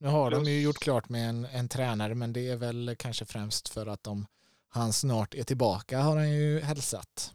[0.01, 0.45] nu har Plus...
[0.45, 3.87] de ju gjort klart med en, en tränare men det är väl kanske främst för
[3.87, 4.27] att de,
[4.69, 7.35] han snart är tillbaka har han ju hälsat.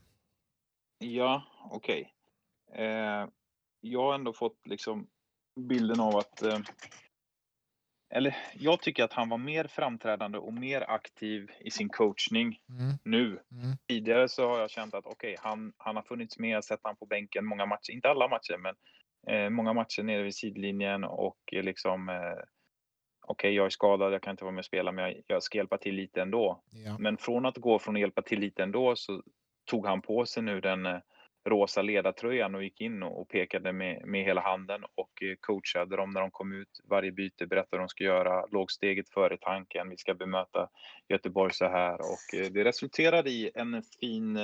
[0.97, 2.13] Ja, okej.
[2.71, 2.85] Okay.
[2.85, 3.27] Eh,
[3.81, 5.07] jag har ändå fått liksom
[5.55, 6.59] bilden av att eh,
[8.09, 12.97] eller jag tycker att han var mer framträdande och mer aktiv i sin coachning mm.
[13.03, 13.25] nu.
[13.51, 13.77] Mm.
[13.87, 16.95] Tidigare så har jag känt att okej, okay, han, han har funnits med, sett han
[16.95, 18.75] på bänken många matcher, inte alla matcher, men
[19.49, 22.15] många matcher nere vid sidlinjen och liksom eh,
[23.27, 25.43] okej, okay, jag är skadad, jag kan inte vara med och spela, men jag, jag
[25.43, 26.63] ska hjälpa till lite ändå.
[26.71, 26.97] Ja.
[26.99, 29.23] Men från att gå från att hjälpa till lite ändå så
[29.65, 30.99] tog han på sig nu den eh,
[31.49, 36.11] rosa ledartröjan och gick in och pekade med, med hela handen och eh, coachade dem
[36.11, 36.81] när de kom ut.
[36.83, 39.89] Varje byte berättade vad de ska göra, låg steget före tanken.
[39.89, 40.69] Vi ska bemöta
[41.09, 44.37] Göteborg så här och eh, det resulterade i en fin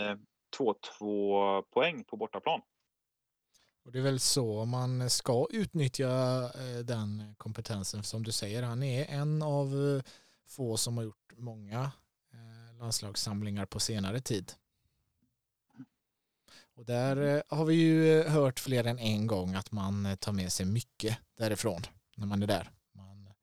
[1.00, 2.62] 2-2 poäng på bortaplan.
[3.84, 8.04] Och det är väl så man ska utnyttja eh, den kompetensen.
[8.04, 10.12] Som du säger, han är en av eh,
[10.48, 11.92] få som har gjort många
[12.34, 14.54] eh, landslagssamlingar på senare tid.
[16.76, 20.66] Och där har vi ju hört fler än en gång att man tar med sig
[20.66, 21.82] mycket därifrån
[22.16, 22.72] när man är där.
[22.96, 23.34] Man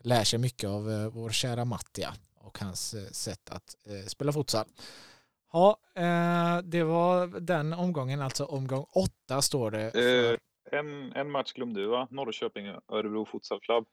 [0.00, 4.66] lär sig mycket av vår kära Mattia och hans sätt att spela futsal.
[5.54, 9.90] Ja, eh, det var den omgången, alltså omgång åtta står det.
[9.90, 10.32] För...
[10.32, 10.38] Eh,
[10.72, 12.08] en, en match glömde du va?
[12.10, 13.86] Norrköping, Örebro Futsal Club.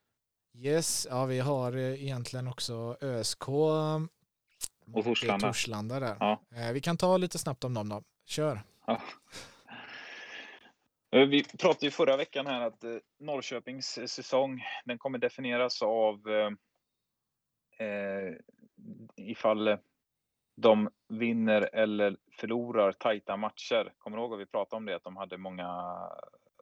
[0.58, 5.48] Yes, ja vi har eh, egentligen också ÖSK och Torslanda.
[5.48, 6.18] Torslanda där.
[6.20, 6.42] Ja.
[6.74, 8.04] Vi kan ta lite snabbt om dem då.
[8.26, 8.62] Kör.
[8.88, 9.02] Ja.
[11.12, 12.84] Vi pratade ju förra veckan här att
[13.20, 16.30] Norrköpings säsong, den kommer definieras av
[17.80, 18.34] eh,
[19.16, 19.78] ifall
[20.56, 23.94] de vinner eller förlorar tajta matcher.
[23.98, 24.96] Kommer du ihåg att vi pratade om det?
[24.96, 25.98] Att de hade många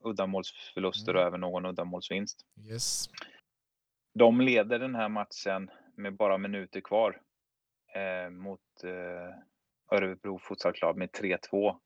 [0.01, 1.21] uddamålsförluster mm.
[1.21, 2.45] och även någon uddamålsvinst.
[2.69, 3.09] Yes.
[4.13, 7.21] De leder den här matchen med bara minuter kvar
[7.95, 11.79] eh, mot eh, Örebro Futsal med 3-2.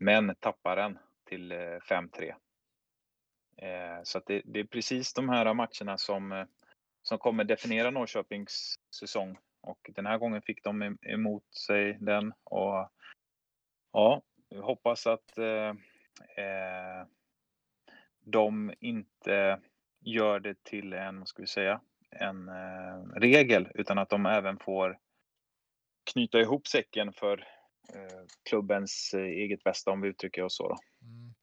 [0.00, 2.34] Men tappar den till eh, 5-3.
[3.56, 6.44] Eh, så det, det, är precis de här matcherna som, eh,
[7.02, 12.90] som kommer definiera Norrköpings säsong och den här gången fick de emot sig den och
[13.92, 15.68] ja, vi hoppas att eh,
[16.44, 17.06] eh,
[18.24, 19.60] de inte
[20.00, 24.58] gör det till en, vad ska vi säga, en eh, regel utan att de även
[24.58, 24.98] får
[26.12, 27.38] knyta ihop säcken för
[27.94, 30.68] eh, klubbens eh, eget bästa om vi uttrycker oss så.
[30.68, 30.78] Då.
[31.02, 31.34] Mm.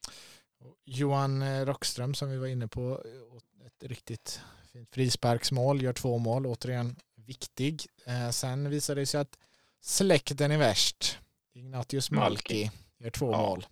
[0.85, 4.41] Johan eh, Rockström som vi var inne på, eh, ett riktigt
[4.73, 7.81] fint frisparksmål, gör två mål, återigen viktig.
[8.07, 9.39] Eh, sen visade det sig att
[9.81, 11.19] släkten är värst.
[11.53, 13.37] Ignatius Malki gör två ja.
[13.37, 13.65] mål.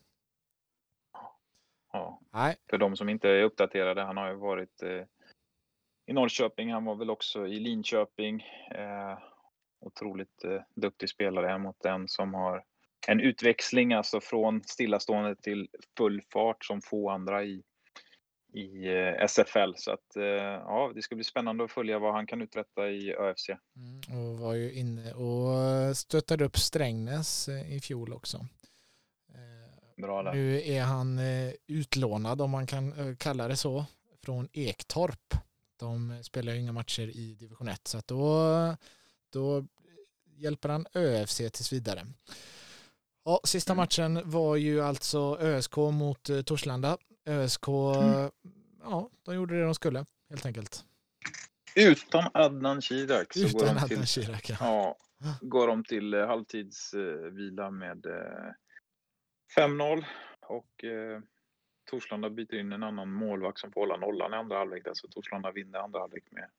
[1.94, 2.20] Ja.
[2.34, 2.56] Nej.
[2.70, 5.04] För de som inte är uppdaterade, han har ju varit eh,
[6.06, 8.42] i Norrköping, han var väl också i Linköping.
[8.76, 9.18] Eh,
[9.80, 12.64] otroligt eh, duktig spelare mot en som har
[13.08, 17.64] en utväxling alltså från stillastående till full fart som få andra i,
[18.54, 19.74] i eh, SFL.
[19.76, 23.16] Så att eh, ja, det ska bli spännande att följa vad han kan uträtta i
[23.16, 23.50] ÖFC.
[23.50, 28.46] Mm, och var ju inne och stöttade upp Strängnäs eh, i fjol också.
[29.98, 30.34] Bra där.
[30.34, 31.20] Nu är han
[31.68, 33.86] utlånad, om man kan kalla det så,
[34.24, 35.34] från Ektorp.
[35.80, 38.46] De spelar ju inga matcher i division 1, så att då,
[39.30, 39.66] då
[40.24, 42.08] hjälper han ÖFC tills vidare.
[43.26, 43.82] Ja, sista mm.
[43.84, 46.98] matchen var ju alltså ÖSK mot Torslanda.
[47.26, 48.32] ÖSK, mm.
[48.84, 50.86] ja, de gjorde det de skulle helt enkelt.
[51.76, 53.36] Utan Adnan Kirak.
[53.36, 54.58] Utan går de Adnan till, Kirak, ja.
[54.60, 54.98] ja.
[55.42, 58.06] Går de till eh, halvtidsvila med
[59.58, 60.04] 5-0 eh,
[60.42, 61.22] och eh,
[61.90, 64.88] Torslanda byter in en annan målvakt som får hålla nollan i andra halvlek.
[64.94, 66.50] Så Torslanda vinner andra halvlek med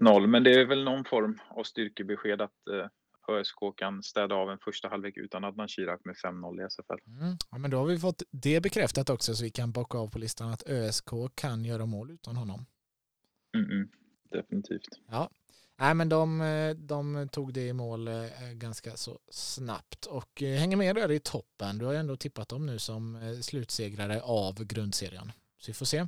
[0.00, 0.26] 1-0.
[0.26, 2.90] Men det är väl någon form av styrkebesked att,
[3.28, 7.20] ÖSK kan städa av en första halvlek utan Adnan Shirak med 5-0 i SFL.
[7.20, 7.36] Mm.
[7.50, 10.18] Ja, men då har vi fått det bekräftat också så vi kan bocka av på
[10.18, 12.66] listan att ÖSK kan göra mål utan honom.
[13.56, 13.88] Mm -mm.
[14.30, 14.88] Definitivt.
[15.10, 15.30] Ja,
[15.82, 18.14] Nej, men de, de tog det i mål eh,
[18.52, 21.78] ganska så snabbt och eh, hänger med där i toppen.
[21.78, 25.32] Du har ändå tippat dem nu som eh, slutsegrare av grundserien.
[25.58, 26.06] Så vi får se.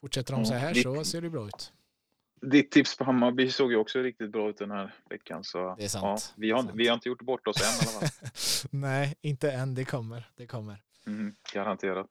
[0.00, 1.72] Fortsätter de så här så ser det bra ut.
[2.40, 5.44] Ditt tips på Hammarby såg ju också riktigt bra ut den här veckan.
[5.44, 6.02] Så, det är sant.
[6.02, 6.72] Ja, vi, har, sant.
[6.74, 8.30] vi har inte gjort bort oss än i alla fall.
[8.70, 9.74] Nej, inte än.
[9.74, 10.30] Det kommer.
[10.36, 10.82] Det kommer.
[11.06, 12.08] Mm, garanterat.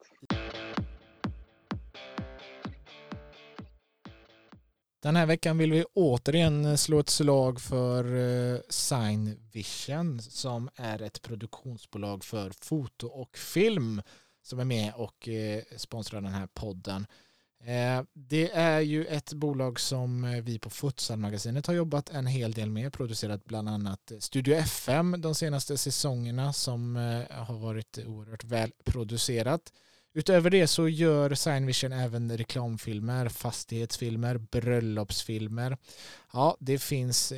[5.06, 11.02] Den här veckan vill vi återigen slå ett slag för eh, Sign Vision som är
[11.02, 14.02] ett produktionsbolag för foto och film
[14.42, 17.08] som är med och eh, sponsrar den här podden.
[17.66, 22.52] Eh, det är ju ett bolag som eh, vi på Futsal-magasinet har jobbat en hel
[22.52, 28.44] del med, producerat bland annat Studio FM de senaste säsongerna som eh, har varit oerhört
[28.44, 29.62] väl producerat.
[30.14, 35.78] Utöver det så gör Signvision även reklamfilmer, fastighetsfilmer, bröllopsfilmer.
[36.34, 37.34] Ja, det finns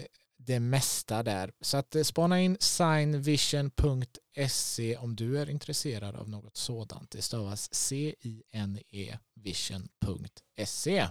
[0.47, 1.51] det mesta där.
[1.61, 7.11] Så att eh, spana in signvision.se om du är intresserad av något sådant.
[7.11, 11.07] Det stavas C-I-N-E vision.se.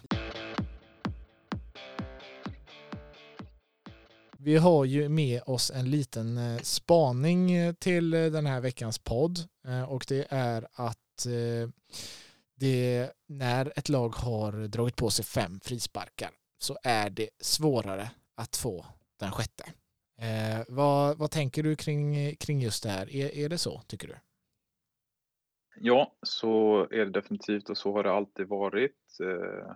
[4.38, 9.48] Vi har ju med oss en liten eh, spaning eh, till den här veckans podd
[9.88, 11.26] och det är att
[12.56, 18.56] det, när ett lag har dragit på sig fem frisparkar så är det svårare att
[18.56, 18.86] få
[19.18, 19.64] den sjätte.
[20.18, 23.10] Eh, vad, vad tänker du kring, kring just det här?
[23.10, 24.16] Är, är det så, tycker du?
[25.76, 29.18] Ja, så är det definitivt och så har det alltid varit.
[29.22, 29.72] Eh,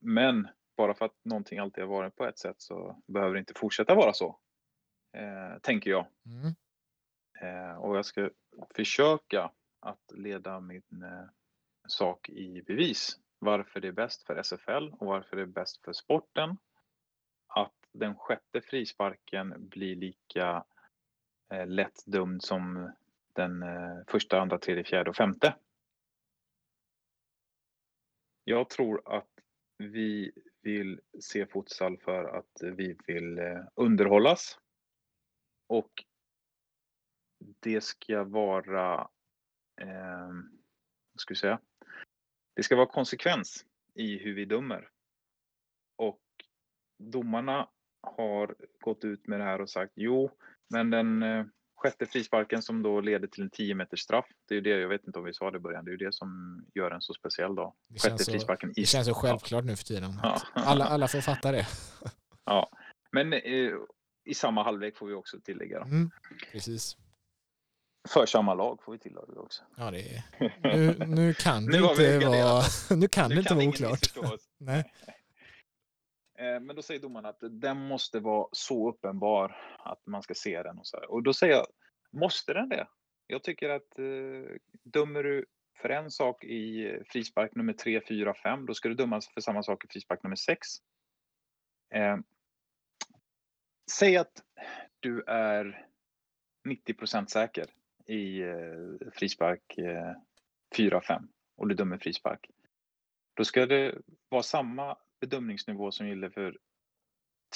[0.00, 3.54] men bara för att någonting alltid har varit på ett sätt så behöver det inte
[3.56, 4.38] fortsätta vara så.
[5.16, 6.06] Eh, tänker jag.
[6.26, 6.54] Mm.
[7.40, 8.30] Eh, och jag ska
[8.74, 11.28] försöka att leda min eh,
[11.88, 13.18] sak i bevis.
[13.38, 16.56] Varför det är bäst för SFL och varför det är bäst för sporten.
[17.46, 20.64] Att den sjätte frisparken blir lika
[21.52, 22.92] eh, lätt dömd som
[23.32, 25.56] den eh, första, andra, tredje, fjärde och femte.
[28.44, 29.28] Jag tror att
[29.78, 30.32] vi
[30.62, 34.58] vill se futsal för att vi vill eh, underhållas.
[35.66, 36.04] Och
[37.38, 39.10] det ska vara
[39.80, 40.28] eh,
[41.12, 41.60] vad ska vi säga?
[42.54, 44.90] Det ska vara konsekvens i hur vi dömer.
[45.96, 46.22] Och
[46.98, 47.68] domarna
[48.16, 50.30] har gått ut med det här och sagt jo,
[50.70, 51.44] men den eh,
[51.76, 54.26] sjätte frisparken som då leder till en 10 meters straff.
[54.48, 56.06] Det är det, jag vet inte om vi sa det i början, det är ju
[56.06, 57.74] det som gör den så speciell då.
[57.88, 58.72] Det sjätte så, frisparken.
[58.76, 60.12] Det känns så självklart nu för tiden.
[60.22, 60.40] Ja.
[60.52, 61.66] Alla, alla får fatta det.
[62.44, 62.70] ja,
[63.12, 63.72] men eh,
[64.24, 65.80] i samma halvlek får vi också tillägga.
[65.80, 66.10] Mm,
[66.52, 66.96] precis.
[68.08, 69.62] För samma lag får vi tillägga också.
[69.76, 70.22] Ja, det är...
[70.62, 72.62] nu, nu kan det inte vara,
[72.96, 74.40] nu kan nu det inte vara oklart.
[74.58, 74.92] Nej.
[76.38, 80.62] Eh, men då säger domaren att den måste vara så uppenbar att man ska se
[80.62, 80.78] den.
[80.78, 81.10] Och, så här.
[81.10, 81.66] och då säger jag,
[82.10, 82.88] måste den det?
[83.26, 85.46] Jag tycker att eh, dömer du
[85.76, 89.40] för en sak i eh, frispark nummer 3, 4, 5, då ska du dömas för
[89.40, 90.68] samma sak i frispark nummer 6.
[91.94, 92.16] Eh,
[93.90, 94.42] säg att
[95.00, 95.86] du är
[96.68, 97.66] 90% säker
[98.06, 100.14] i eh, frispark eh,
[100.76, 102.50] 4-5 och du dömer frispark.
[103.34, 103.94] Då ska det
[104.28, 106.58] vara samma bedömningsnivå som gäller för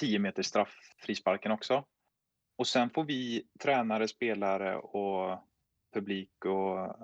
[0.00, 1.84] 10 meters straff frisparken också.
[2.56, 5.38] Och sen får vi tränare, spelare och
[5.94, 6.96] publik och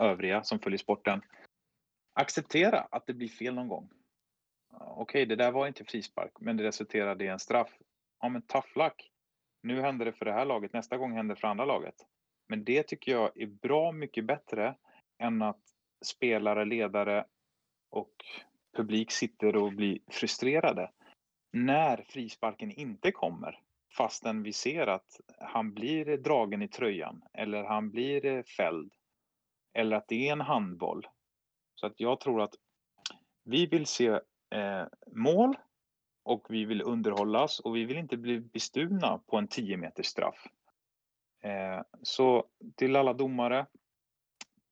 [0.00, 1.22] övriga som följer sporten
[2.14, 3.90] acceptera att det blir fel någon gång.
[4.72, 7.78] Okej, okay, det där var inte frispark, men det resulterade i en straff.
[8.20, 9.10] Ja, men tough luck.
[9.62, 11.94] Nu händer det för det här laget, nästa gång händer det för andra laget.
[12.48, 14.76] Men det tycker jag är bra mycket bättre
[15.18, 15.60] än att
[16.04, 17.26] spelare, ledare
[17.90, 18.14] och
[18.74, 20.90] publik sitter och blir frustrerade
[21.52, 23.60] när frisparken inte kommer
[23.96, 28.92] fastän vi ser att han blir dragen i tröjan eller han blir eh, fälld
[29.72, 31.06] eller att det är en handboll.
[31.74, 32.54] Så att jag tror att
[33.44, 34.08] vi vill se
[34.50, 35.56] eh, mål
[36.22, 40.46] och vi vill underhållas och vi vill inte bli bestulna på en 10 meters straff.
[41.40, 43.66] Eh, så till alla domare,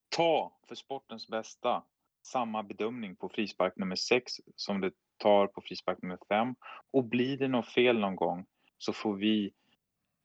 [0.08, 1.82] ta för sportens bästa
[2.22, 6.54] samma bedömning på frispark nummer 6 som det tar på frispark nummer 5.
[6.92, 8.46] Och blir det något fel någon gång
[8.78, 9.52] så får vi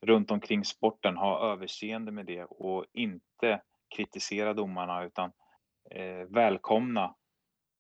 [0.06, 3.62] runt omkring sporten ha överseende med det och inte
[3.96, 5.32] kritisera domarna utan
[5.92, 7.16] eh, välkomna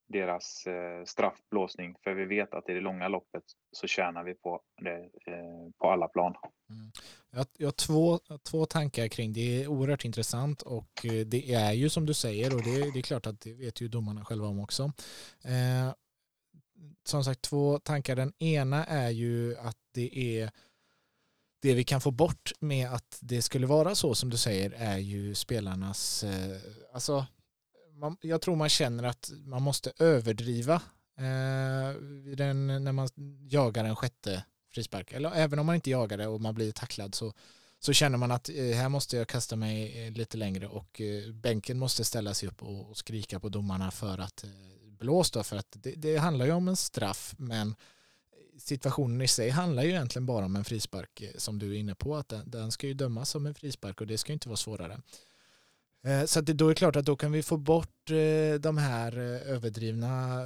[0.07, 1.95] deras eh, straffblåsning.
[2.03, 4.97] För vi vet att i det långa loppet så tjänar vi på det
[5.31, 6.35] eh, på alla plan.
[6.69, 6.91] Mm.
[7.31, 9.39] Jag, jag har två, två tankar kring det.
[9.39, 12.99] Det är oerhört intressant och eh, det är ju som du säger och det, det
[12.99, 14.83] är klart att det vet ju domarna själva om också.
[15.43, 15.93] Eh,
[17.05, 18.15] som sagt två tankar.
[18.15, 20.51] Den ena är ju att det är
[21.61, 24.97] det vi kan få bort med att det skulle vara så som du säger är
[24.97, 26.57] ju spelarnas, eh,
[26.93, 27.25] alltså
[27.97, 30.75] man, jag tror man känner att man måste överdriva
[31.17, 32.01] eh,
[32.35, 33.09] den, när man
[33.49, 35.11] jagar en sjätte frispark.
[35.11, 37.33] Eller även om man inte jagar det och man blir tacklad så,
[37.79, 41.31] så känner man att eh, här måste jag kasta mig eh, lite längre och eh,
[41.33, 44.49] bänken måste ställa sig upp och, och skrika på domarna för att eh,
[44.89, 47.75] blås då, för att det, det handlar ju om en straff men
[48.59, 51.95] situationen i sig handlar ju egentligen bara om en frispark eh, som du är inne
[51.95, 54.57] på att den, den ska ju dömas som en frispark och det ska inte vara
[54.57, 55.01] svårare.
[56.07, 58.77] Eh, så det, då är det klart att då kan vi få bort eh, de
[58.77, 60.41] här eh, överdrivna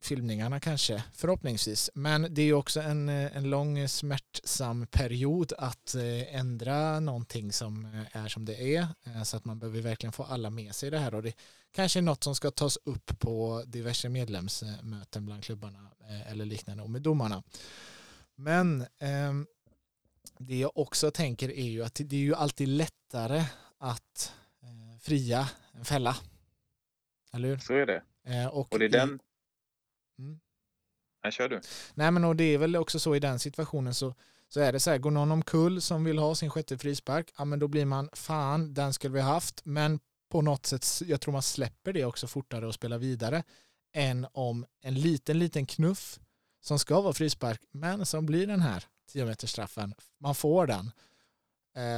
[0.00, 1.90] filmningarna kanske, förhoppningsvis.
[1.94, 5.94] Men det är ju också en, en lång smärtsam period att
[6.28, 8.86] ändra någonting som är som det är.
[9.24, 11.32] Så att man behöver verkligen få alla med sig i det här och det
[11.72, 15.90] kanske är något som ska tas upp på diverse medlemsmöten bland klubbarna
[16.28, 17.42] eller liknande och med domarna.
[18.34, 19.32] Men eh,
[20.38, 23.44] det jag också tänker är ju att det är ju alltid lättare
[23.78, 24.32] att
[25.02, 26.16] fria en fälla.
[27.32, 27.58] Eller hur?
[27.58, 28.02] Så är det.
[28.26, 29.20] Eh, och, och, det är den...
[30.18, 30.40] Mm.
[31.22, 31.60] Nej, kör du.
[31.94, 34.14] Nej, men och det är väl också så i den situationen så,
[34.48, 37.44] så är det så här, går någon omkull som vill ha sin sjätte frispark, ja
[37.44, 41.32] men då blir man, fan, den skulle vi haft, men på något sätt, jag tror
[41.32, 43.42] man släpper det också fortare och spelar vidare
[43.92, 46.20] än om en liten, liten knuff
[46.60, 50.90] som ska vara frispark, men som blir den här 10 meters straffen, man får den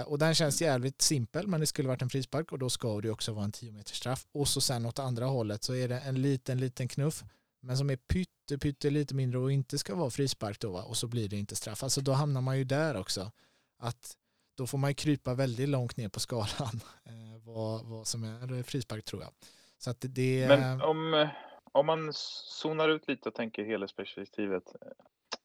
[0.07, 3.11] och den känns jävligt simpel men det skulle varit en frispark och då ska det
[3.11, 4.27] också vara en 10 meters straff.
[4.33, 7.25] Och så sen åt andra hållet så är det en liten, liten knuff
[7.65, 11.07] men som är pytte, pytte lite mindre och inte ska vara frispark då och så
[11.07, 11.83] blir det inte straff.
[11.83, 13.31] Alltså då hamnar man ju där också.
[13.79, 14.17] Att
[14.57, 18.63] då får man ju krypa väldigt långt ner på skalan eh, vad, vad som är
[18.63, 19.31] frispark tror jag.
[19.79, 21.29] Så att det, Men om,
[21.73, 24.63] om man zonar ut lite och tänker helhetsperspektivet.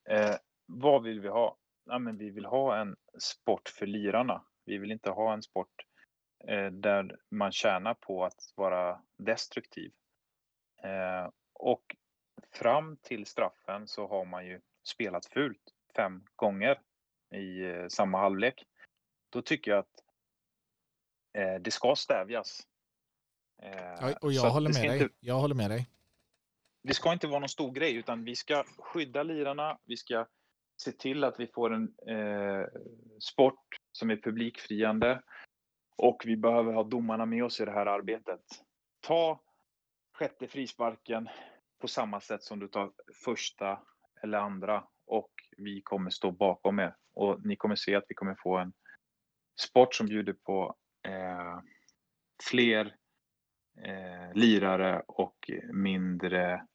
[0.09, 1.57] Eh, vad vill vi ha?
[1.89, 4.45] Ja, men vi vill ha en sport för lirarna.
[4.65, 5.85] Vi vill inte ha en sport
[6.47, 9.91] eh, där man tjänar på att vara destruktiv.
[10.83, 11.95] Eh, och
[12.53, 16.81] fram till straffen så har man ju spelat fult fem gånger
[17.35, 18.63] i eh, samma halvlek.
[19.29, 20.03] Då tycker jag att
[21.33, 22.67] eh, det ska stävjas.
[23.61, 25.01] Ja, och jag håller med dig.
[25.01, 25.89] Inte, jag håller med dig.
[26.83, 29.79] Det ska inte vara någon stor grej utan vi ska skydda lirarna.
[29.85, 30.27] Vi ska
[30.81, 32.65] se till att vi får en eh,
[33.19, 35.21] sport som är publikfriande
[35.97, 38.41] och vi behöver ha domarna med oss i det här arbetet.
[38.99, 39.41] Ta
[40.13, 41.29] sjätte frisparken
[41.81, 42.91] på samma sätt som du tar
[43.25, 43.79] första
[44.23, 48.35] eller andra och vi kommer stå bakom er och ni kommer se att vi kommer
[48.35, 48.73] få en
[49.61, 50.75] sport som bjuder på
[51.07, 51.59] eh,
[52.49, 52.95] fler
[53.77, 56.65] eh, lirare och mindre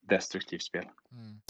[0.00, 0.88] destruktivt spel.
[1.12, 1.40] Mm.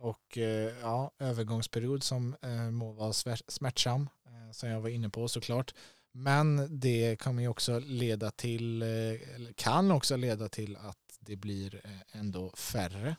[0.00, 3.12] Och eh, ja, övergångsperiod som eh, må vara
[3.48, 5.74] smärtsam, eh, som jag var inne på såklart.
[6.12, 8.84] Men det kommer ju också leda till,
[9.54, 11.82] kan också leda till att det blir
[12.12, 13.16] ändå färre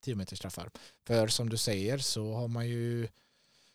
[0.00, 0.70] 10 meters straffar.
[1.06, 3.08] För som du säger så har man ju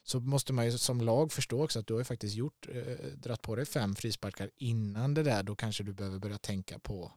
[0.04, 2.68] så måste man ju som lag förstå också att du har ju faktiskt gjort,
[3.16, 7.12] dratt på dig fem frisparkar innan det där, då kanske du behöver börja tänka på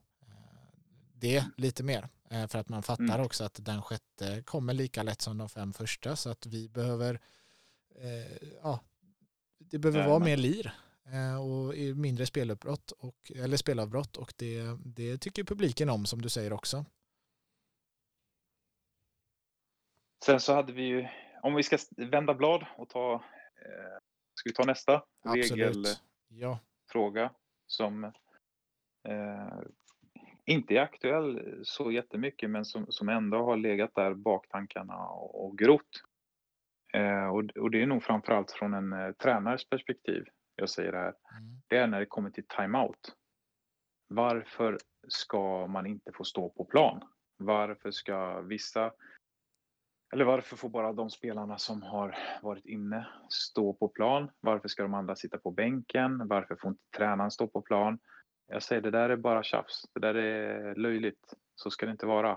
[1.14, 2.08] det lite mer.
[2.32, 3.26] Eh, för att man fattar mm.
[3.26, 7.20] också att den sjätte kommer lika lätt som de fem första så att vi behöver,
[7.94, 8.80] eh, ja,
[9.58, 10.74] det behöver ja, vara mer lir
[11.06, 16.28] eh, och mindre speluppbrott och, eller spelavbrott och det, det tycker publiken om som du
[16.28, 16.84] säger också.
[20.24, 21.08] Sen så hade vi ju,
[21.42, 23.98] om vi ska vända blad och ta, eh,
[24.34, 27.30] ska vi ta nästa regelfråga ja.
[27.66, 28.04] som
[29.08, 29.58] eh,
[30.46, 35.58] inte är aktuell så jättemycket men som, som ändå har legat där baktankarna och, och
[35.58, 36.02] grott.
[36.92, 40.24] Eh, och, och, det är nog framförallt från en eh, tränares perspektiv
[40.56, 41.14] jag säger det här.
[41.38, 41.60] Mm.
[41.68, 43.16] Det är när det kommer till timeout.
[44.08, 44.78] Varför
[45.08, 47.02] ska man inte få stå på plan?
[47.36, 48.92] Varför ska vissa
[50.12, 54.30] eller varför får bara de spelarna som har varit inne stå på plan?
[54.40, 56.28] Varför ska de andra sitta på bänken?
[56.28, 57.98] Varför får inte tränaren stå på plan?
[58.52, 59.84] Jag säger det där är bara tjafs.
[59.92, 61.34] Det där är löjligt.
[61.54, 62.30] Så ska det inte vara.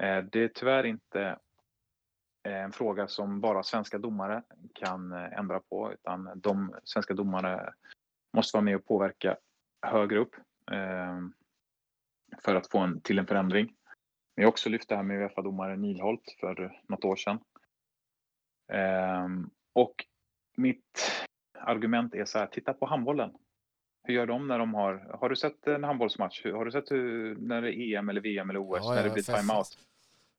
[0.00, 1.38] Eh, det är tyvärr inte
[2.44, 4.42] eh, en fråga som bara svenska domare
[4.74, 7.72] kan eh, ändra på utan de svenska domare
[8.32, 9.36] måste vara med och påverka
[9.86, 10.34] högre upp
[12.42, 13.74] för att få en, till en förändring.
[14.36, 17.38] Vi har också lyft det här med Uefa-domaren Nilholt för något år sedan.
[19.72, 20.06] Och
[20.56, 21.12] mitt
[21.58, 23.30] argument är så här, titta på handbollen.
[24.06, 26.44] Hur gör de när de har, har du sett en handbollsmatch?
[26.44, 29.10] Har du sett hur, när det är EM eller VM eller OS, Ja, när det
[29.10, 29.78] blir för- timeout?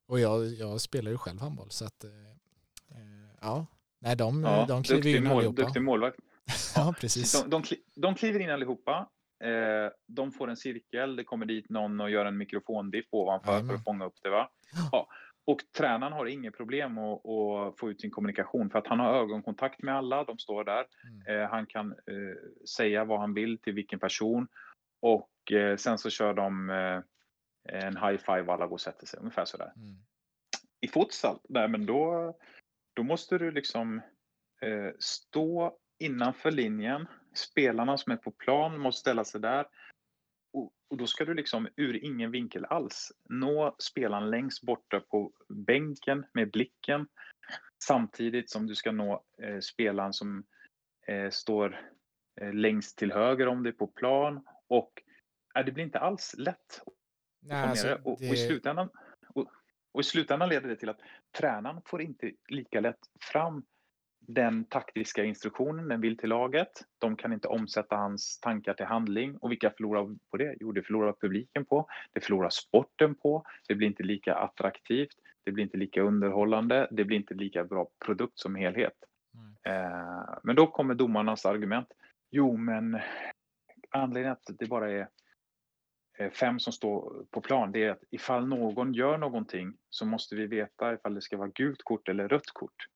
[0.07, 3.65] Och jag, jag spelar ju själv handboll så att eh, eh, ja,
[3.99, 5.61] nej de, Ja, de kliver in mål, allihopa.
[5.61, 6.17] duktig målvakt.
[6.75, 7.43] Ja, precis.
[7.43, 7.63] De, de,
[7.95, 9.09] de kliver in allihopa.
[9.43, 13.51] Eh, de får en cirkel, det kommer dit någon och gör en mikrofondipp ovanför för
[13.53, 13.75] Jajamän.
[13.75, 14.29] att fånga upp det.
[14.29, 14.49] Va?
[14.91, 15.07] Ja.
[15.47, 19.13] Och tränaren har inget problem att, att få ut sin kommunikation för att han har
[19.13, 20.85] ögonkontakt med alla, de står där.
[21.03, 21.41] Mm.
[21.41, 24.47] Eh, han kan eh, säga vad han vill till vilken person
[25.01, 27.01] och eh, sen så kör de eh,
[27.83, 29.73] en high five och alla går och sätter sig, ungefär sådär.
[29.75, 29.97] Mm.
[30.81, 32.33] I futsal, nej men då,
[32.93, 34.01] då måste du liksom
[34.61, 37.07] eh, stå innanför linjen.
[37.33, 39.65] Spelarna som är på plan måste ställa sig där.
[40.89, 46.25] Och, då ska du liksom ur ingen vinkel alls nå spelaren längst borta på bänken
[46.33, 47.07] med blicken.
[47.83, 50.43] Samtidigt som du ska nå eh, spelaren som
[51.07, 51.81] eh, står
[52.41, 54.47] eh, längst till höger om dig på plan.
[54.67, 55.01] Och
[55.55, 56.81] eh, det blir inte alls lätt
[57.47, 57.95] Nej, alltså, det.
[57.95, 58.89] Och, och, i slutändan,
[59.27, 59.47] och,
[59.91, 61.01] och i slutändan leder det till att
[61.37, 63.63] tränaren får inte lika lätt fram
[64.27, 66.69] den taktiska instruktionen den vill till laget.
[66.99, 69.37] De kan inte omsätta hans tankar till handling.
[69.37, 70.55] Och vilka förlorar på det?
[70.59, 71.87] Jo, det förlorar publiken på.
[72.13, 73.43] Det förlorar sporten på.
[73.67, 75.15] Det blir inte lika attraktivt.
[75.43, 76.87] Det blir inte lika underhållande.
[76.91, 78.93] Det blir inte lika bra produkt som helhet.
[79.63, 81.87] Eh, men då kommer domarnas argument.
[82.31, 82.99] Jo, men
[83.89, 85.07] anledningen att det bara är
[86.31, 90.47] fem som står på plan, det är att ifall någon gör någonting så måste vi
[90.47, 92.87] veta ifall det ska vara gult kort eller rött kort.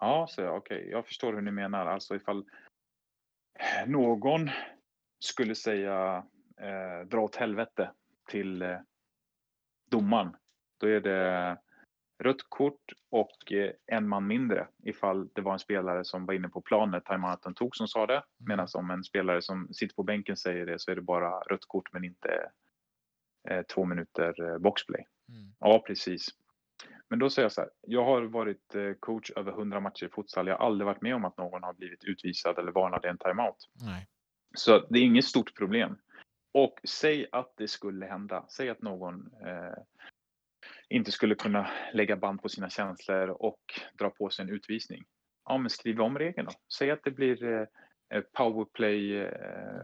[0.00, 1.86] Ja, så jag, okej, jag förstår hur ni menar.
[1.86, 2.44] Alltså ifall
[3.86, 4.50] någon
[5.18, 6.24] skulle säga
[6.60, 7.90] eh, dra åt helvete
[8.28, 8.78] till eh,
[9.90, 10.36] domaren,
[10.78, 11.58] då är det
[12.18, 16.48] rött kort och eh, en man mindre ifall det var en spelare som var inne
[16.48, 18.22] på planen, timeouten tog som sa det.
[18.36, 21.66] Medan om en spelare som sitter på bänken säger det så är det bara rött
[21.66, 22.50] kort men inte
[23.48, 25.06] eh, två minuter eh, boxplay.
[25.28, 25.52] Mm.
[25.58, 26.28] Ja, precis.
[27.10, 30.08] Men då säger jag så här, jag har varit eh, coach över 100 matcher i
[30.08, 30.46] futsal.
[30.46, 33.18] Jag har aldrig varit med om att någon har blivit utvisad eller varnad i en
[33.18, 33.56] timeout.
[33.84, 34.06] Nej.
[34.56, 35.98] Så det är inget stort problem.
[36.54, 38.46] Och säg att det skulle hända.
[38.56, 39.14] Säg att någon
[39.46, 39.82] eh,
[40.88, 43.60] inte skulle kunna lägga band på sina känslor och
[43.98, 45.04] dra på sig en utvisning.
[45.44, 46.52] Ja, men skriv om regeln då.
[46.78, 47.44] Säg att det blir
[48.14, 49.28] eh, powerplay eh,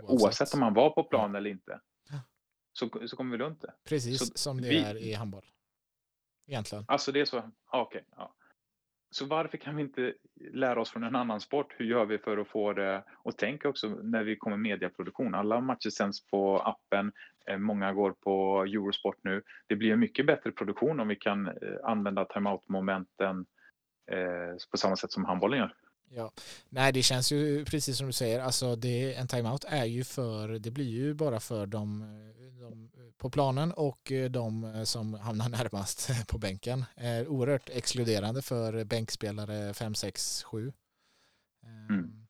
[0.02, 0.22] Oavsett.
[0.22, 0.54] oavsett.
[0.54, 1.80] om man var på plan eller inte.
[2.10, 2.18] Ja.
[2.72, 3.72] Så, så kommer vi runt det.
[3.88, 5.44] Precis Så som det vi- är i handboll.
[6.52, 6.84] Egentligen.
[6.88, 7.36] Alltså det är så,
[7.72, 8.04] ja, okej.
[8.16, 8.34] ja.
[9.10, 10.14] Så varför kan vi inte
[10.52, 11.74] lära oss från en annan sport?
[11.78, 13.04] Hur gör vi för att få det?
[13.12, 15.34] Och tänk också när vi kommer mediaproduktion.
[15.34, 17.12] Alla matcher sänds på appen.
[17.46, 19.42] Eh, många går på Eurosport nu.
[19.66, 23.46] Det blir en mycket bättre produktion om vi kan eh, använda timeout-momenten
[24.10, 25.74] eh, på samma sätt som handbollen gör.
[26.14, 26.32] Ja.
[26.68, 28.40] Nej, det känns ju precis som du säger.
[28.40, 32.00] Alltså det, en timeout är ju för, det blir ju bara för de,
[32.60, 36.84] de på planen och de som hamnar närmast på bänken.
[36.96, 40.72] Är oerhört exkluderande för bänkspelare 5, 6, 7.
[41.64, 42.26] Mm.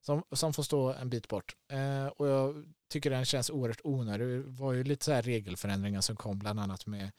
[0.00, 1.56] Som, som får stå en bit bort.
[1.72, 4.28] Eh, och jag tycker den känns oerhört onödig.
[4.28, 7.10] Det var ju lite så här regelförändringar som kom bland annat med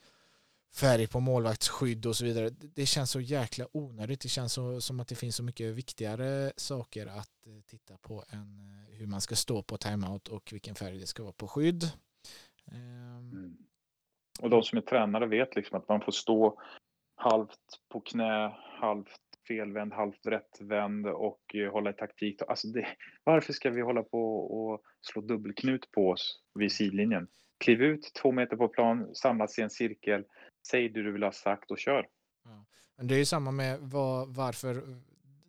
[0.75, 2.49] färg på målvaktsskydd och så vidare.
[2.49, 4.21] Det känns så jäkla onödigt.
[4.21, 8.23] Det känns så, som att det finns så mycket viktigare saker att eh, titta på
[8.29, 11.47] än eh, hur man ska stå på timeout och vilken färg det ska vara på
[11.47, 11.83] skydd.
[12.71, 13.31] Ehm.
[13.31, 13.57] Mm.
[14.41, 16.61] Och de som är tränare vet liksom att man får stå
[17.15, 22.41] halvt på knä, halvt felvänd, halvt rättvänd och eh, hålla i taktik.
[22.47, 22.87] Alltså det,
[23.23, 27.27] varför ska vi hålla på och slå dubbelknut på oss vid sidlinjen?
[27.59, 30.23] Kliv ut två meter på plan, samlas i en cirkel,
[30.71, 32.07] säg det du vill ha sagt och kör.
[32.95, 35.01] Men det är ju samma med vad, varför,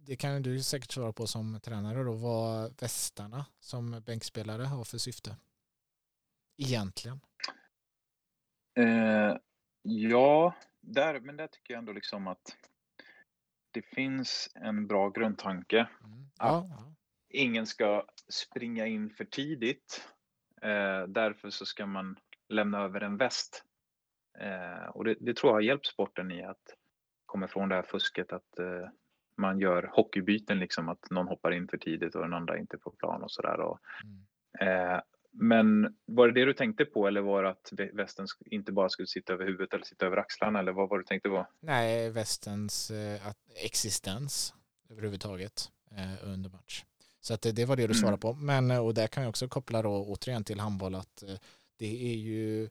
[0.07, 4.99] det kan du säkert svara på som tränare då, vad västarna som bänkspelare har för
[4.99, 5.37] syfte.
[6.57, 7.21] Egentligen.
[8.79, 9.37] Eh,
[9.83, 12.57] ja, där, men där tycker jag ändå liksom att
[13.71, 15.89] det finns en bra grundtanke.
[16.05, 16.31] Mm.
[16.39, 16.95] Ja, ja.
[17.29, 20.09] ingen ska springa in för tidigt.
[20.63, 22.19] Eh, därför så ska man
[22.49, 23.65] lämna över en väst.
[24.39, 26.75] Eh, och det, det tror jag har hjälpt sporten i att
[27.27, 28.89] komma ifrån det här fusket att eh,
[29.37, 32.91] man gör hockeybyten, liksom att någon hoppar in för tidigt och den andra inte på
[32.91, 33.59] plan och sådär.
[34.05, 34.95] Mm.
[34.95, 35.01] eh,
[35.33, 38.89] men var det det du tänkte på eller var det att vä- västen inte bara
[38.89, 41.47] skulle sitta över huvudet eller sitta över axlarna eller vad var det du tänkte på?
[41.61, 43.21] Nej, västens eh,
[43.65, 44.55] existens
[44.91, 46.85] överhuvudtaget eh, under match.
[47.21, 47.95] Så att det, det var det du Mm.
[47.95, 48.35] svarade på.
[48.35, 51.25] Men, eh, och där kan jag också koppla då återigen till handboll att
[51.79, 52.69] det är ju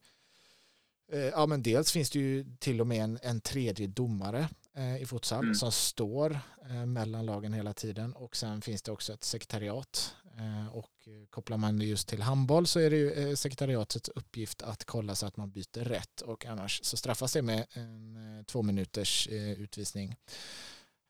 [1.12, 4.49] ja, men dels finns det ju till och med en, en tredje domare
[4.80, 5.55] eh, i futsal mm.
[5.55, 6.39] som står
[6.70, 11.57] eh, mellan lagen hela tiden och sen finns det också ett sekretariat eh, och kopplar
[11.57, 15.26] man det just till handboll så är det ju eh, sekretariatets uppgift att kolla så
[15.26, 20.16] att man byter rätt och annars så straffas det med en eh, två minuters utvisning.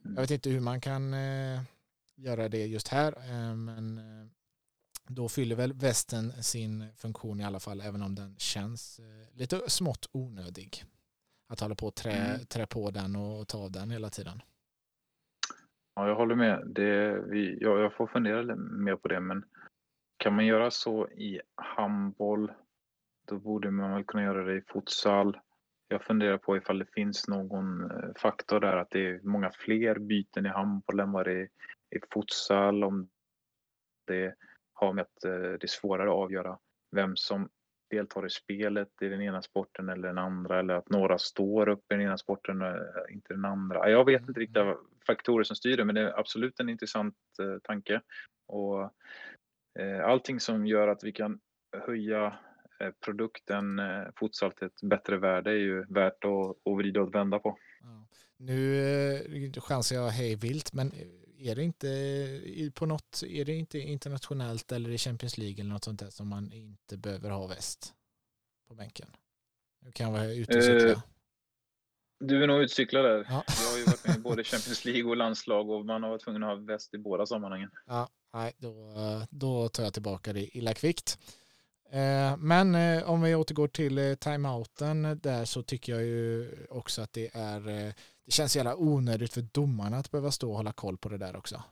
[0.04, 1.16] Jag vet inte hur man kan
[2.16, 3.14] göra det just här
[3.56, 4.02] men
[5.10, 9.70] då fyller väl västen sin funktion i alla fall, även om den känns eh, lite
[9.70, 10.84] smått onödig.
[11.50, 12.46] Att hålla på och trä, mm.
[12.46, 14.42] trä på den och ta av den hela tiden.
[15.96, 16.68] Ja, jag håller med.
[16.68, 19.44] Det, vi, ja, jag får fundera lite mer på det, men
[20.18, 22.52] kan man göra så i handboll,
[23.28, 25.40] då borde man väl kunna göra det i futsal.
[25.88, 30.00] Jag funderar på ifall det finns någon eh, faktor där, att det är många fler
[30.00, 31.50] byten i handboll än vad det är
[31.96, 32.84] i futsal.
[32.84, 33.10] Om
[34.08, 34.36] det
[34.80, 36.58] har med att eh, det är svårare att avgöra
[36.92, 37.50] vem som
[37.90, 41.92] deltar i spelet i den ena sporten eller den andra eller att några står upp
[41.92, 43.90] i den ena sporten och eh, inte den andra.
[43.90, 44.78] Jag vet inte riktigt mm.
[45.08, 48.02] faktorer som styr det men det är absolut en intressant eh, tanke.
[48.48, 48.92] Och
[50.04, 51.40] allting som gör att vi kan
[51.86, 52.40] höja
[53.06, 53.82] produkten
[54.20, 57.58] futsal till ett bättre värde är ju värt att, att vrida och vända på.
[57.82, 58.06] Ja.
[58.38, 60.92] Nu chansar jag hej vilt men
[61.40, 65.84] är det inte på något, är det inte internationellt eller i Champions League eller något
[65.84, 67.94] sånt där som man inte behöver ha väst
[68.68, 69.08] på bänken?
[69.82, 70.90] Nu kan jag vara ute och cykla.
[70.90, 71.02] Uh,
[72.20, 73.26] du är nog utcyklad där.
[73.30, 73.44] Ja.
[73.48, 76.24] Jag har ju varit med i både Champions League och landslag och man har varit
[76.24, 77.70] tvungen att ha väst i båda sammanhangen.
[77.86, 78.94] Ja, nej, då,
[79.30, 81.20] då tar jag tillbaka det illa kvickt.
[81.92, 87.14] Eh, men eh, om vi återgår till timeouten där så tycker jag ju också att
[87.14, 87.94] det är
[88.30, 91.36] det känns jävla onödigt för domarna att behöva stå och hålla koll på det där
[91.36, 91.64] också.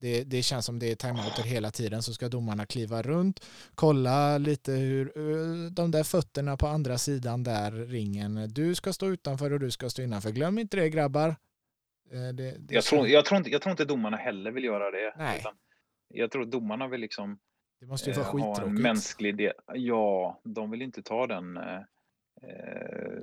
[0.00, 4.38] Det, det känns som det är timeouter hela tiden så ska domarna kliva runt, kolla
[4.38, 9.52] lite hur eh, de där fötterna på andra sidan där ringen, du ska stå utanför
[9.52, 10.30] och du ska stå innanför.
[10.30, 11.28] Glöm inte det grabbar.
[12.10, 14.90] Eh, det, det jag, tror, jag, tror inte, jag tror inte domarna heller vill göra
[14.90, 15.14] det.
[15.18, 15.44] Nej.
[16.08, 17.38] jag tror domarna vill liksom
[17.80, 19.52] det måste ju vara eh, ha en mänsklig del.
[19.74, 21.80] Ja, de vill inte ta den eh,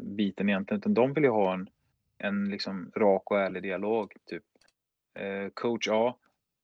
[0.01, 1.69] biten egentligen, utan de vill ju ha en
[2.17, 4.13] en liksom rak och ärlig dialog.
[4.25, 4.43] Typ
[5.19, 6.15] eh, coach A,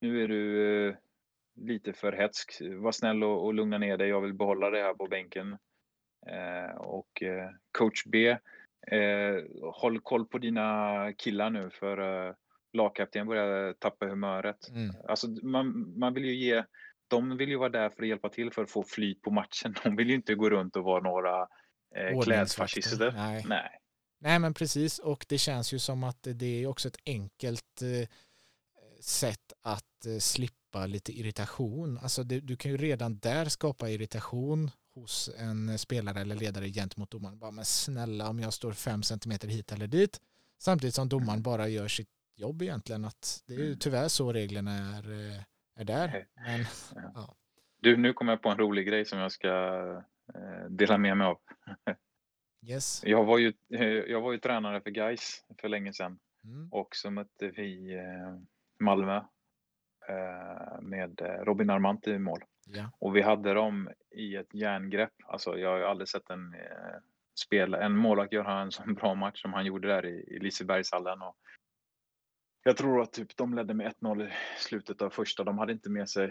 [0.01, 0.95] nu är du eh,
[1.55, 2.61] lite för hetsk.
[2.61, 4.09] Var snäll och, och, lugna ner dig.
[4.09, 5.57] Jag vill behålla det här på bänken.
[6.27, 8.29] Eh, och eh, coach B,
[8.87, 12.33] eh, håll koll på dina killar nu för eh,
[12.73, 14.69] lagkapten börjar tappa humöret.
[14.69, 14.95] Mm.
[15.07, 16.63] Alltså man, man vill ju ge
[17.07, 19.75] de vill ju vara där för att hjälpa till för att få flyt på matchen.
[19.83, 21.47] De vill ju inte gå runt och vara några
[21.95, 23.11] eh, klädfascister.
[23.11, 23.43] Nej.
[23.47, 23.79] Nej.
[24.23, 28.07] Nej men precis och det känns ju som att det är också ett enkelt eh,
[28.99, 31.99] sätt att eh, slippa lite irritation.
[32.01, 37.11] Alltså det, du kan ju redan där skapa irritation hos en spelare eller ledare gentemot
[37.11, 37.39] domaren.
[37.39, 40.21] Bara men snälla om jag står fem centimeter hit eller dit
[40.57, 43.05] samtidigt som domaren bara gör sitt jobb egentligen.
[43.05, 43.79] Att det är ju mm.
[43.79, 45.41] tyvärr så reglerna är, eh,
[45.75, 46.25] är där.
[46.35, 46.65] Men,
[47.15, 47.35] ja.
[47.81, 50.03] Du, nu kommer jag på en rolig grej som jag ska
[50.69, 51.37] dela med mig av.
[52.67, 53.01] Yes.
[53.05, 56.69] Jag, var ju, eh, jag var ju tränare för Guys för länge sedan mm.
[56.71, 58.37] och så mötte vi eh,
[58.79, 59.15] Malmö
[60.07, 62.43] eh, med Robin Armant i mål.
[62.65, 62.91] Ja.
[62.99, 65.13] Och vi hade dem i ett järngrepp.
[65.27, 66.55] Alltså jag har ju aldrig sett en,
[67.73, 71.21] en målvakt göra en sån bra match som han gjorde där i, i Lisebergshallen.
[71.21, 71.37] Och
[72.63, 75.43] jag tror att typ de ledde med 1-0 i slutet av första.
[75.43, 76.25] De hade inte med sig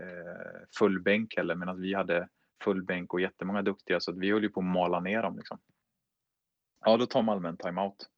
[0.00, 2.28] eh, full bänk heller medan vi hade
[2.64, 5.36] full bänk och jättemånga duktiga så att vi höll ju på att mala ner dem.
[5.36, 5.58] Liksom.
[6.80, 8.10] Ja, då tar Malmö en timeout.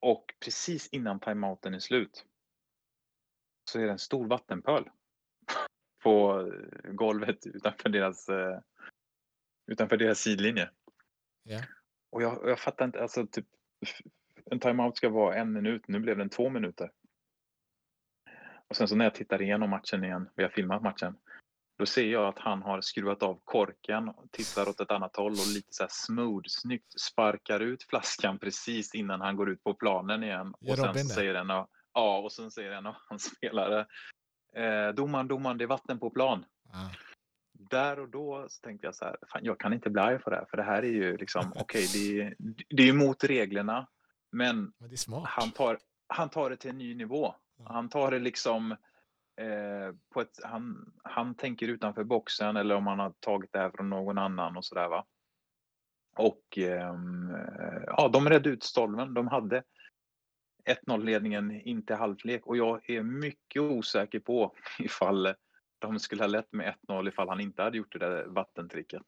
[0.00, 2.26] Och precis innan timeouten är slut
[3.64, 4.90] så är det en stor vattenpöl
[6.02, 6.44] på
[6.84, 8.60] golvet utanför deras, eh,
[9.66, 10.70] utanför deras sidlinje.
[11.48, 11.64] Yeah.
[12.10, 13.46] Och jag, jag fattar inte, alltså typ
[14.44, 16.92] en timeout ska vara en minut, nu blev den två minuter.
[18.68, 21.16] Och sen så när jag tittar igenom matchen igen, vi har filmat matchen,
[21.78, 25.54] då ser jag att han har skruvat av korken, tittar åt ett annat håll och
[25.54, 30.22] lite så här smooth, snyggt sparkar ut flaskan precis innan han går ut på planen
[30.22, 30.54] igen.
[30.60, 33.86] Och sen säger en av, ja, och sen säger en av hans spelare,
[34.54, 36.44] eh, domaren, domaren, det är vatten på plan.
[36.72, 36.88] Ah.
[37.52, 40.36] Där och då tänkte jag så här, fan, jag kan inte bli arg för det
[40.36, 42.34] här, för det här är ju liksom, okej, okay, det,
[42.68, 43.86] det är emot reglerna,
[44.32, 47.34] men, men han, tar, han tar det till en ny nivå.
[47.64, 48.76] Han tar det liksom
[49.38, 53.70] Eh, på ett, han, han tänker utanför boxen eller om han har tagit det här
[53.70, 55.06] från någon annan och sådär va.
[56.16, 56.94] Och eh,
[57.86, 59.14] ja, de redde ut stolven.
[59.14, 59.62] De hade
[60.86, 65.34] 1-0 ledningen in till halvlek och jag är mycket osäker på ifall
[65.78, 69.04] de skulle ha lett med 1-0 ifall han inte hade gjort det där vattentricket.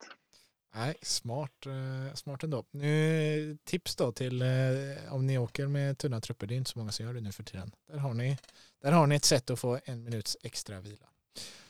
[0.75, 2.65] Nej, smart, eh, smart ändå.
[2.71, 6.79] Nu, tips då till eh, om ni åker med tunna trupper, det är inte så
[6.79, 7.71] många som gör det nu för tiden.
[7.87, 8.37] Där har ni,
[8.81, 11.05] där har ni ett sätt att få en minuts extra vila.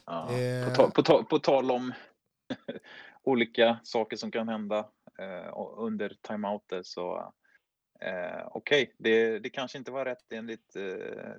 [0.06, 1.94] Ja, eh, på, tal, på, tal, på tal om
[3.24, 4.80] olika saker som kan hända
[5.20, 7.34] eh, under timeouter så
[8.00, 10.82] eh, okej, okay, det, det kanske inte var rätt enligt eh,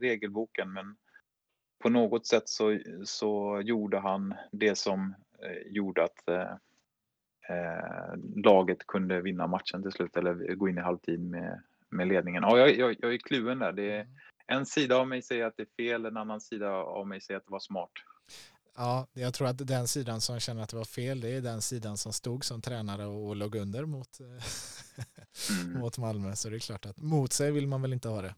[0.00, 0.96] regelboken men
[1.82, 6.56] på något sätt så, så gjorde han det som eh, gjorde att eh, eh,
[8.36, 12.42] laget kunde vinna matchen till slut eller gå in i halvtid med, med ledningen.
[12.42, 13.72] Ja, jag, jag, jag är kluven där.
[13.72, 14.08] Det är, mm.
[14.46, 17.38] en sida av mig säger att det är fel, en annan sida av mig säger
[17.38, 17.90] att det var smart.
[18.76, 21.62] Ja, jag tror att den sidan som känner att det var fel, det är den
[21.62, 25.72] sidan som stod som tränare och låg under mot, mm.
[25.80, 26.34] mot Malmö.
[26.34, 28.34] Så det är klart att mot sig vill man väl inte ha det.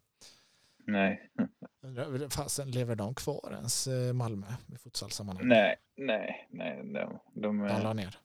[0.87, 1.31] Nej.
[2.31, 5.49] Fasen, lever de kvar ens eh, Malmö i futsalsammanhang?
[5.49, 6.77] Nej, nej, nej.
[6.77, 8.19] De, de, de la ner.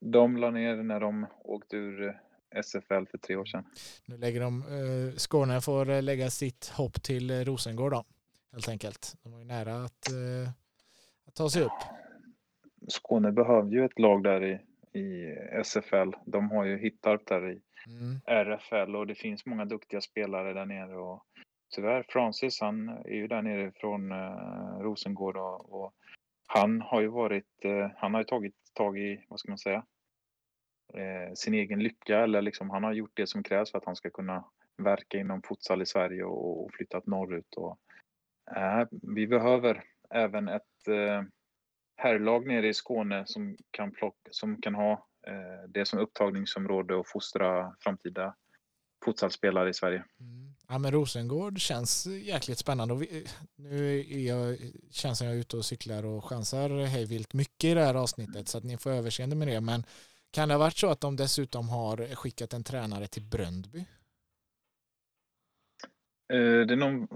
[0.00, 3.64] De la ner när de åkte ur eh, SFL för tre år sedan.
[4.06, 8.04] Nu lägger de, eh, Skåne får lägga sitt hopp till Rosengård då,
[8.52, 9.14] helt enkelt.
[9.22, 10.08] De var ju nära att,
[11.26, 11.82] att ta sig upp.
[12.88, 14.60] Skåne behöver ju ett lag där i,
[14.98, 16.10] i SFL.
[16.26, 18.20] De har ju Hittarp där i mm.
[18.26, 20.96] RFL och det finns många duktiga spelare där nere.
[20.96, 21.22] Och
[21.74, 24.12] tyvärr, Francis han är ju där nere från
[24.82, 25.92] Rosengård och, och,
[26.46, 27.64] han har ju varit,
[27.96, 29.84] han har ju tagit tag i, vad ska man säga,
[30.94, 33.96] eh, sin egen lycka eller liksom han har gjort det som krävs för att han
[33.96, 34.44] ska kunna
[34.76, 37.54] verka inom futsal i Sverige och, och flyttat norrut.
[37.56, 37.78] Och,
[38.56, 41.22] eh, vi behöver även ett eh,
[41.96, 44.92] herrlag nere i Skåne som kan, plocka, som kan ha
[45.26, 48.34] eh, det som upptagningsområde och fostra framtida
[49.04, 50.04] futsalspelare i Sverige.
[50.20, 50.47] Mm.
[50.70, 52.94] Ja, men Rosengård känns jäkligt spännande.
[52.94, 54.58] Och vi, nu är jag,
[54.90, 58.48] känns som jag är ute och cyklar och chansar hejvilt mycket i det här avsnittet
[58.48, 59.60] så att ni får överseende med det.
[59.60, 59.84] Men
[60.30, 63.78] kan det ha varit så att de dessutom har skickat en tränare till Bröndby?
[66.32, 67.08] Eh, det är någon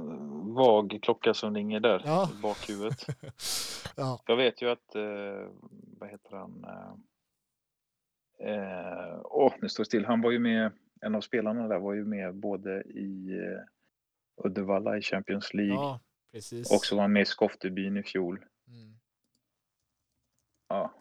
[0.54, 2.30] vag klocka som ringer där ja.
[2.38, 3.06] i bakhuvudet.
[3.96, 4.20] ja.
[4.26, 5.50] Jag vet ju att, eh,
[5.98, 6.64] vad heter han?
[8.44, 10.04] Eh, åh, nu står det still.
[10.06, 10.72] Han var ju med
[11.02, 16.00] en av spelarna där var ju med både i eh, Uddevalla i Champions League ja,
[16.32, 16.72] precis.
[16.72, 18.44] och så var han med i Skoftebyn i fjol.
[18.66, 18.94] Mm.
[20.68, 20.94] Ja.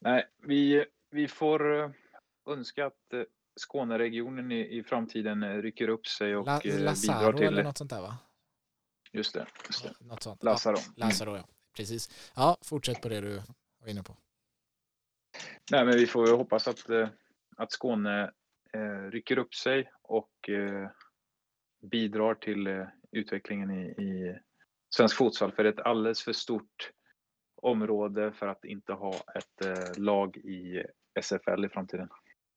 [0.00, 1.90] Nej, vi, vi får eh,
[2.46, 3.22] önska att eh,
[3.60, 7.46] Skåneregionen i, i framtiden rycker upp sig och La, bidrar till...
[7.46, 8.18] eller något sånt där va?
[9.12, 9.46] Just det.
[9.66, 9.94] Just det.
[10.00, 10.42] Något sånt.
[10.42, 10.76] Lazaro.
[10.76, 11.48] Ja, Lazaro, ja.
[11.76, 12.32] Precis.
[12.36, 13.42] Ja, fortsätt på det du
[13.80, 14.16] var inne på.
[15.70, 16.90] Nej, men vi får hoppas att,
[17.56, 18.32] att Skåne
[18.72, 20.90] Eh, rycker upp sig och eh,
[21.82, 24.38] bidrar till eh, utvecklingen i, i
[24.94, 25.52] svensk futsal.
[25.52, 26.90] För det är ett alldeles för stort
[27.62, 30.84] område för att inte ha ett eh, lag i
[31.20, 32.08] SFL i framtiden.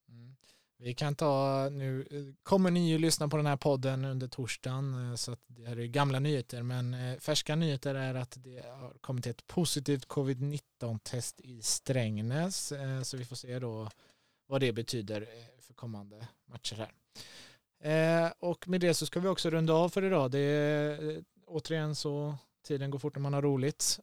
[0.10, 0.36] Mm.
[0.78, 2.06] Vi kan ta nu,
[2.44, 5.80] kommer ni ju lyssna på den här podden under torsdagen eh, så att det här
[5.80, 11.00] är gamla nyheter men eh, färska nyheter är att det har kommit ett positivt covid-19
[11.04, 13.90] test i Strängnäs så vi får se då
[14.54, 16.92] vad det betyder eh, för kommande matcher här.
[18.26, 20.32] Eh, och med det så ska vi också runda av för idag.
[20.32, 22.36] Det är eh, återigen så
[22.68, 24.00] tiden går fort när man har roligt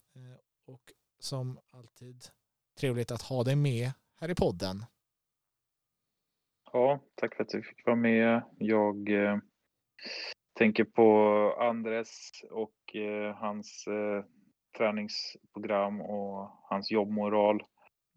[0.67, 2.25] och som alltid
[2.81, 3.91] trevligt att ha dig med
[4.21, 4.85] här i podden.
[6.73, 8.43] Ja, tack för att du fick vara med.
[8.59, 9.39] Jag eh,
[10.59, 11.09] tänker på
[11.61, 12.75] Andres och
[13.35, 13.85] hans
[14.79, 17.63] träningsprogram och hans jobbmoral.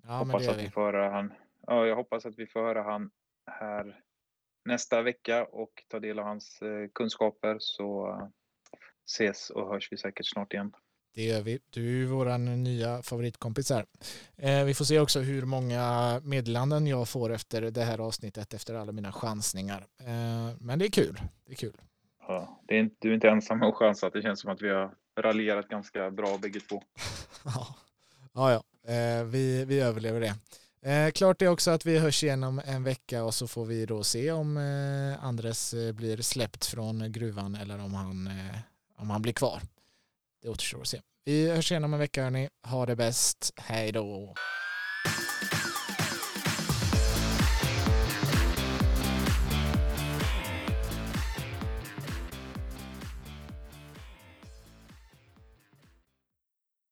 [0.04, 1.34] Ja, Hoppas att vi får höra han
[1.68, 3.12] ja, jag hoppas att vi får höra han
[3.52, 4.02] här
[4.66, 8.28] nästa vecka och ta del av hans eh, kunskaper så eh,
[9.06, 10.74] ses och hörs vi säkert snart igen.
[11.16, 11.60] Det gör vi.
[11.70, 13.86] Du är vår nya favoritkompis här.
[14.38, 18.74] Eh, vi får se också hur många meddelanden jag får efter det här avsnittet efter
[18.74, 19.86] alla mina chansningar.
[20.00, 21.22] Eh, men det är kul.
[21.46, 21.82] Det är kul.
[22.28, 24.10] Ja, det är inte, du är inte ensam med att chansa.
[24.10, 26.84] Det känns som att vi har raljerat ganska bra bägge två.
[27.46, 27.76] ja,
[28.34, 28.92] ja, ja.
[28.94, 30.36] Eh, vi, vi överlever det.
[30.86, 33.86] Eh, klart är också att vi hörs igen om en vecka och så får vi
[33.86, 38.56] då se om eh, Andres eh, blir släppt från gruvan eller om han, eh,
[38.98, 39.62] om han blir kvar.
[40.42, 41.02] Det återstår att se.
[41.26, 42.50] Vi hörs igen om en vecka hörni.
[42.68, 43.54] Ha det bäst.
[43.56, 44.34] Hej då.